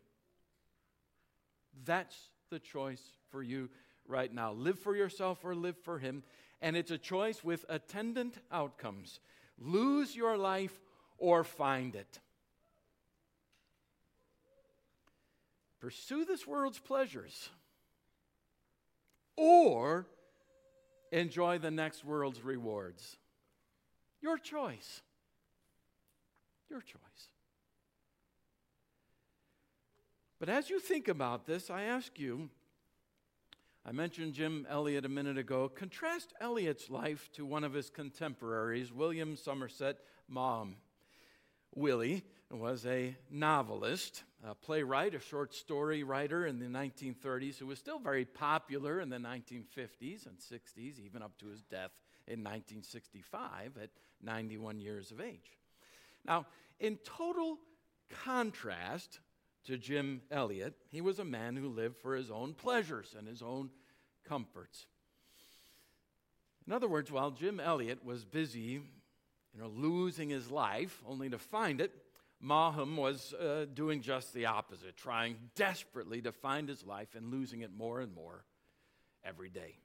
That's 1.84 2.16
the 2.50 2.58
choice 2.58 3.02
for 3.30 3.42
you 3.42 3.70
right 4.06 4.32
now. 4.32 4.52
Live 4.52 4.78
for 4.78 4.96
yourself 4.96 5.44
or 5.44 5.54
live 5.54 5.76
for 5.76 5.98
Him. 5.98 6.22
And 6.60 6.76
it's 6.76 6.90
a 6.90 6.98
choice 6.98 7.44
with 7.44 7.64
attendant 7.68 8.38
outcomes 8.50 9.20
lose 9.60 10.14
your 10.14 10.36
life 10.36 10.80
or 11.18 11.42
find 11.44 11.96
it. 11.96 12.20
Pursue 15.80 16.24
this 16.24 16.46
world's 16.46 16.78
pleasures 16.78 17.50
or 19.36 20.06
enjoy 21.12 21.58
the 21.58 21.70
next 21.70 22.04
world's 22.04 22.42
rewards. 22.42 23.16
Your 24.20 24.38
choice. 24.38 25.02
Your 26.68 26.80
choice. 26.80 27.00
But 30.40 30.48
as 30.48 30.70
you 30.70 30.80
think 30.80 31.08
about 31.08 31.46
this, 31.46 31.70
I 31.70 31.84
ask 31.84 32.18
you, 32.18 32.50
I 33.84 33.92
mentioned 33.92 34.34
Jim 34.34 34.66
Elliot 34.68 35.04
a 35.04 35.08
minute 35.08 35.38
ago. 35.38 35.68
Contrast 35.68 36.32
Elliot's 36.40 36.90
life 36.90 37.30
to 37.32 37.46
one 37.46 37.64
of 37.64 37.72
his 37.72 37.90
contemporaries, 37.90 38.92
William 38.92 39.36
Somerset 39.36 39.98
Maugham. 40.28 40.76
Willie 41.74 42.24
was 42.50 42.86
a 42.86 43.14
novelist, 43.30 44.22
a 44.46 44.54
playwright, 44.54 45.14
a 45.14 45.20
short 45.20 45.54
story 45.54 46.02
writer 46.02 46.46
in 46.46 46.58
the 46.58 46.66
1930s 46.66 47.58
who 47.58 47.66
was 47.66 47.78
still 47.78 47.98
very 47.98 48.24
popular 48.24 49.00
in 49.00 49.10
the 49.10 49.18
1950s 49.18 50.26
and 50.26 50.38
60s, 50.38 50.98
even 50.98 51.22
up 51.22 51.36
to 51.38 51.46
his 51.46 51.62
death 51.64 51.90
in 52.26 52.40
1965 52.40 53.76
at 53.82 53.90
91 54.22 54.80
years 54.80 55.10
of 55.10 55.20
age. 55.20 55.58
Now, 56.24 56.46
in 56.80 56.96
total 57.04 57.58
contrast 58.24 59.20
to 59.66 59.76
Jim 59.76 60.22
Elliot, 60.30 60.74
he 60.90 61.02
was 61.02 61.18
a 61.18 61.24
man 61.24 61.56
who 61.56 61.68
lived 61.68 61.96
for 61.98 62.14
his 62.14 62.30
own 62.30 62.54
pleasures 62.54 63.14
and 63.18 63.28
his 63.28 63.42
own 63.42 63.70
comforts. 64.26 64.86
In 66.66 66.72
other 66.72 66.88
words, 66.88 67.10
while 67.10 67.30
Jim 67.30 67.60
Elliot 67.60 68.04
was 68.04 68.24
busy, 68.24 68.60
you 68.60 69.60
know, 69.60 69.68
losing 69.68 70.30
his 70.30 70.50
life 70.50 71.02
only 71.06 71.28
to 71.30 71.38
find 71.38 71.80
it, 71.80 71.92
Maugham 72.40 72.96
was 72.96 73.34
uh, 73.34 73.66
doing 73.72 74.00
just 74.00 74.32
the 74.32 74.46
opposite, 74.46 74.96
trying 74.96 75.36
desperately 75.56 76.22
to 76.22 76.32
find 76.32 76.68
his 76.68 76.84
life 76.84 77.14
and 77.14 77.30
losing 77.30 77.62
it 77.62 77.72
more 77.76 78.00
and 78.00 78.14
more 78.14 78.44
every 79.24 79.50
day. 79.50 79.78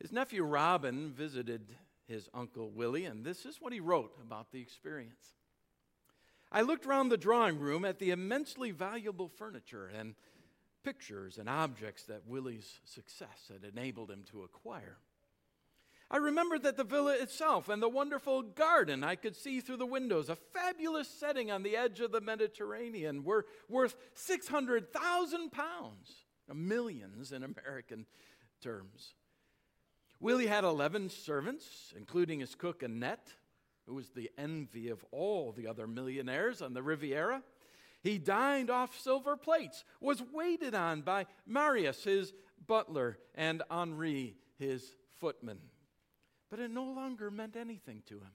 His 0.00 0.12
nephew 0.12 0.42
Robin 0.42 1.12
visited 1.12 1.74
his 2.06 2.28
uncle 2.34 2.70
Willie, 2.70 3.06
and 3.06 3.24
this 3.24 3.46
is 3.46 3.60
what 3.60 3.72
he 3.72 3.80
wrote 3.80 4.12
about 4.22 4.52
the 4.52 4.60
experience. 4.60 5.36
I 6.52 6.60
looked 6.60 6.86
around 6.86 7.08
the 7.08 7.16
drawing 7.16 7.58
room 7.58 7.84
at 7.84 7.98
the 7.98 8.10
immensely 8.10 8.70
valuable 8.70 9.28
furniture 9.28 9.90
and 9.98 10.14
pictures 10.84 11.38
and 11.38 11.48
objects 11.48 12.04
that 12.04 12.26
Willie's 12.26 12.80
success 12.84 13.50
had 13.50 13.64
enabled 13.64 14.10
him 14.10 14.24
to 14.30 14.42
acquire. 14.42 14.98
I 16.14 16.18
remembered 16.18 16.62
that 16.62 16.76
the 16.76 16.84
villa 16.84 17.16
itself 17.20 17.68
and 17.68 17.82
the 17.82 17.88
wonderful 17.88 18.42
garden 18.42 19.02
I 19.02 19.16
could 19.16 19.34
see 19.34 19.60
through 19.60 19.78
the 19.78 19.84
windows, 19.84 20.28
a 20.28 20.36
fabulous 20.36 21.08
setting 21.08 21.50
on 21.50 21.64
the 21.64 21.76
edge 21.76 21.98
of 21.98 22.12
the 22.12 22.20
Mediterranean, 22.20 23.24
were 23.24 23.46
worth 23.68 23.96
600,000 24.14 25.50
pounds, 25.50 26.24
millions 26.54 27.32
in 27.32 27.42
American 27.42 28.06
terms. 28.62 29.14
Willie 30.20 30.46
had 30.46 30.62
11 30.62 31.08
servants, 31.08 31.92
including 31.96 32.38
his 32.38 32.54
cook 32.54 32.84
Annette, 32.84 33.32
who 33.88 33.94
was 33.96 34.10
the 34.10 34.30
envy 34.38 34.90
of 34.90 35.04
all 35.10 35.50
the 35.50 35.66
other 35.66 35.88
millionaires 35.88 36.62
on 36.62 36.74
the 36.74 36.82
Riviera. 36.84 37.42
He 38.04 38.18
dined 38.18 38.70
off 38.70 39.00
silver 39.00 39.36
plates, 39.36 39.82
was 40.00 40.22
waited 40.32 40.76
on 40.76 41.00
by 41.00 41.26
Marius, 41.44 42.04
his 42.04 42.32
butler, 42.68 43.18
and 43.34 43.64
Henri, 43.68 44.36
his 44.60 44.94
footman. 45.18 45.58
But 46.50 46.60
it 46.60 46.70
no 46.70 46.84
longer 46.84 47.30
meant 47.30 47.56
anything 47.56 48.02
to 48.06 48.14
him. 48.14 48.32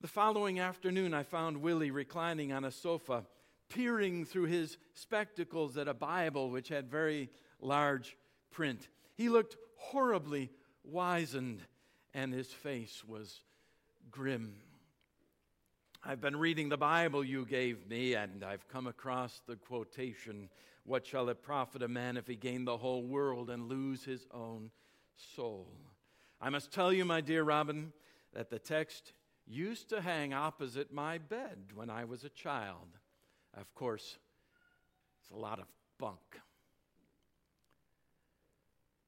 The 0.00 0.08
following 0.08 0.60
afternoon, 0.60 1.14
I 1.14 1.22
found 1.22 1.62
Willie 1.62 1.90
reclining 1.90 2.52
on 2.52 2.64
a 2.64 2.70
sofa, 2.70 3.24
peering 3.68 4.24
through 4.24 4.46
his 4.46 4.76
spectacles 4.92 5.76
at 5.76 5.88
a 5.88 5.94
Bible 5.94 6.50
which 6.50 6.68
had 6.68 6.90
very 6.90 7.30
large 7.60 8.16
print. 8.50 8.88
He 9.14 9.28
looked 9.28 9.56
horribly 9.76 10.50
wizened, 10.82 11.60
and 12.12 12.32
his 12.32 12.52
face 12.52 13.02
was 13.04 13.40
grim. 14.10 14.56
I've 16.04 16.20
been 16.20 16.36
reading 16.36 16.68
the 16.68 16.76
Bible 16.76 17.24
you 17.24 17.46
gave 17.46 17.88
me, 17.88 18.14
and 18.14 18.44
I've 18.44 18.68
come 18.68 18.86
across 18.86 19.40
the 19.46 19.56
quotation 19.56 20.50
What 20.84 21.06
shall 21.06 21.30
it 21.30 21.42
profit 21.42 21.82
a 21.82 21.88
man 21.88 22.18
if 22.18 22.26
he 22.26 22.36
gain 22.36 22.66
the 22.66 22.76
whole 22.76 23.02
world 23.02 23.48
and 23.48 23.70
lose 23.70 24.04
his 24.04 24.26
own 24.30 24.70
soul? 25.16 25.66
I 26.44 26.50
must 26.50 26.70
tell 26.70 26.92
you, 26.92 27.06
my 27.06 27.22
dear 27.22 27.42
Robin, 27.42 27.90
that 28.34 28.50
the 28.50 28.58
text 28.58 29.14
used 29.46 29.88
to 29.88 30.02
hang 30.02 30.34
opposite 30.34 30.92
my 30.92 31.16
bed 31.16 31.56
when 31.74 31.88
I 31.88 32.04
was 32.04 32.22
a 32.22 32.28
child. 32.28 32.98
Of 33.54 33.74
course, 33.74 34.18
it's 35.22 35.30
a 35.30 35.36
lot 35.36 35.58
of 35.58 35.64
bunk. 35.98 36.18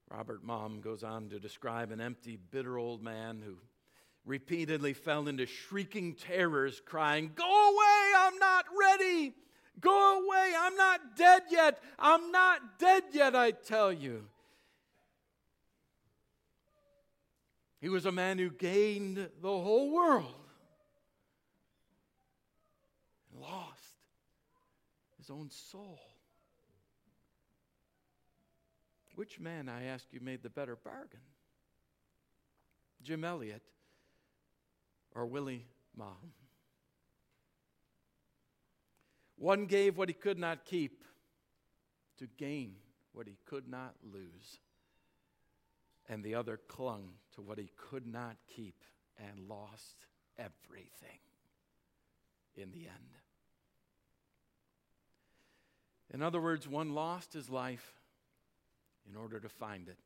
Robert 0.09 0.43
Maugham 0.43 0.81
goes 0.81 1.03
on 1.03 1.29
to 1.29 1.39
describe 1.39 1.91
an 1.91 2.01
empty, 2.01 2.39
bitter 2.49 2.79
old 2.79 3.03
man 3.03 3.43
who 3.45 3.57
repeatedly 4.25 4.93
fell 4.93 5.27
into 5.27 5.45
shrieking 5.45 6.15
terrors, 6.15 6.81
crying, 6.83 7.33
Go 7.35 7.43
away, 7.43 8.13
I'm 8.17 8.39
not 8.39 8.65
ready! 8.79 9.35
Go 9.79 10.25
away, 10.25 10.53
I'm 10.57 10.75
not 10.75 11.15
dead 11.15 11.43
yet! 11.51 11.83
I'm 11.99 12.31
not 12.31 12.79
dead 12.79 13.03
yet, 13.13 13.35
I 13.35 13.51
tell 13.51 13.93
you. 13.93 14.23
He 17.79 17.89
was 17.89 18.05
a 18.05 18.11
man 18.11 18.37
who 18.37 18.49
gained 18.49 19.17
the 19.17 19.47
whole 19.47 19.91
world 19.91 20.33
and 23.31 23.41
lost 23.41 23.93
his 25.17 25.29
own 25.29 25.49
soul. 25.51 25.99
Which 29.15 29.39
man, 29.39 29.69
I 29.69 29.85
ask 29.85 30.05
you, 30.11 30.19
made 30.19 30.43
the 30.43 30.49
better 30.49 30.75
bargain? 30.75 31.19
Jim 33.03 33.23
Elliot 33.23 33.61
or 35.13 35.25
Willie 35.25 35.65
Maugham? 35.95 36.33
One 39.37 39.65
gave 39.65 39.97
what 39.97 40.09
he 40.09 40.13
could 40.13 40.39
not 40.39 40.65
keep 40.65 41.03
to 42.17 42.27
gain 42.37 42.75
what 43.13 43.27
he 43.27 43.37
could 43.45 43.67
not 43.67 43.95
lose, 44.03 44.59
and 46.09 46.23
the 46.23 46.35
other 46.35 46.59
clung 46.67 47.09
to 47.35 47.41
what 47.41 47.59
he 47.59 47.71
could 47.75 48.07
not 48.07 48.37
keep 48.47 48.83
and 49.17 49.47
lost 49.47 50.05
everything 50.37 51.19
in 52.55 52.71
the 52.71 52.87
end. 52.87 53.17
In 56.13 56.21
other 56.21 56.41
words, 56.41 56.67
one 56.67 56.93
lost 56.93 57.33
his 57.33 57.49
life 57.49 57.93
in 59.09 59.15
order 59.15 59.39
to 59.39 59.49
find 59.49 59.89
it. 59.89 59.97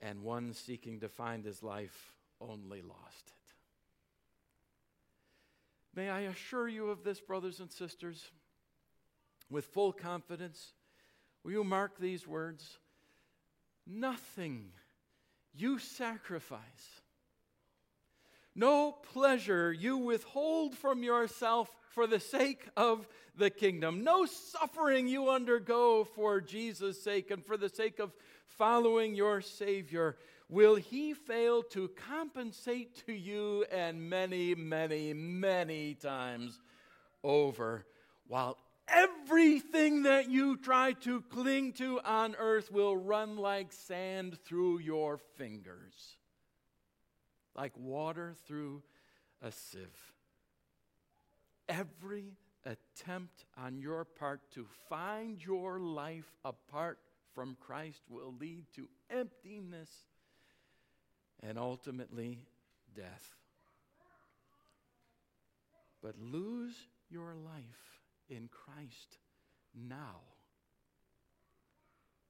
And 0.00 0.22
one 0.22 0.52
seeking 0.52 1.00
to 1.00 1.08
find 1.08 1.44
his 1.44 1.62
life 1.62 2.12
only 2.40 2.82
lost 2.82 3.26
it. 3.26 3.32
May 5.94 6.10
I 6.10 6.22
assure 6.22 6.68
you 6.68 6.90
of 6.90 7.04
this, 7.04 7.20
brothers 7.20 7.60
and 7.60 7.70
sisters, 7.70 8.30
with 9.48 9.66
full 9.66 9.92
confidence? 9.92 10.72
Will 11.42 11.52
you 11.52 11.64
mark 11.64 11.98
these 11.98 12.26
words? 12.26 12.78
Nothing. 13.86 14.70
You 15.56 15.78
sacrifice, 15.78 16.60
no 18.56 18.90
pleasure 18.90 19.72
you 19.72 19.98
withhold 19.98 20.76
from 20.76 21.04
yourself 21.04 21.70
for 21.90 22.08
the 22.08 22.18
sake 22.18 22.68
of 22.76 23.06
the 23.36 23.50
kingdom. 23.50 24.02
No 24.02 24.26
suffering 24.26 25.06
you 25.06 25.30
undergo 25.30 26.02
for 26.02 26.40
Jesus' 26.40 27.02
sake 27.02 27.30
and 27.30 27.44
for 27.44 27.56
the 27.56 27.68
sake 27.68 28.00
of 28.00 28.12
following 28.46 29.14
your 29.14 29.40
Savior. 29.40 30.16
Will 30.48 30.74
He 30.74 31.14
fail 31.14 31.62
to 31.70 31.88
compensate 31.88 33.06
to 33.06 33.12
you 33.12 33.64
and 33.70 34.10
many, 34.10 34.56
many, 34.56 35.12
many 35.12 35.94
times 35.94 36.60
over, 37.22 37.86
while 38.26 38.58
everything 38.88 40.04
that 40.04 40.30
you 40.30 40.56
try 40.56 40.92
to 40.92 41.20
cling 41.22 41.72
to 41.74 42.00
on 42.04 42.34
earth 42.38 42.70
will 42.70 42.96
run 42.96 43.36
like 43.36 43.72
sand 43.72 44.38
through 44.44 44.78
your 44.78 45.18
fingers, 45.36 46.16
like 47.54 47.72
water 47.76 48.34
through 48.46 48.82
a 49.42 49.52
sieve 49.52 50.14
every 51.68 52.32
attempt 52.64 53.44
on 53.56 53.78
your 53.78 54.04
part 54.04 54.40
to 54.52 54.66
find 54.88 55.44
your 55.44 55.78
life 55.78 56.32
apart 56.44 56.98
from 57.34 57.56
Christ 57.60 58.02
will 58.08 58.34
lead 58.38 58.64
to 58.76 58.88
emptiness 59.10 59.90
and 61.42 61.58
ultimately 61.58 62.38
death. 62.94 63.34
But 66.02 66.14
lose 66.18 66.74
your 67.10 67.34
life 67.34 67.93
in 68.28 68.48
Christ 68.50 69.18
now, 69.74 70.20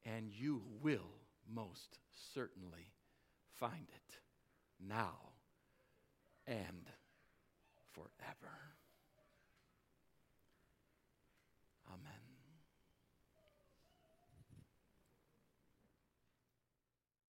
and 0.04 0.30
you 0.32 0.62
will 0.82 1.20
most 1.52 1.98
certainly 2.34 2.92
find 3.58 3.88
it 3.88 4.16
now 4.86 5.16
and 6.46 6.90
forever. 7.92 8.74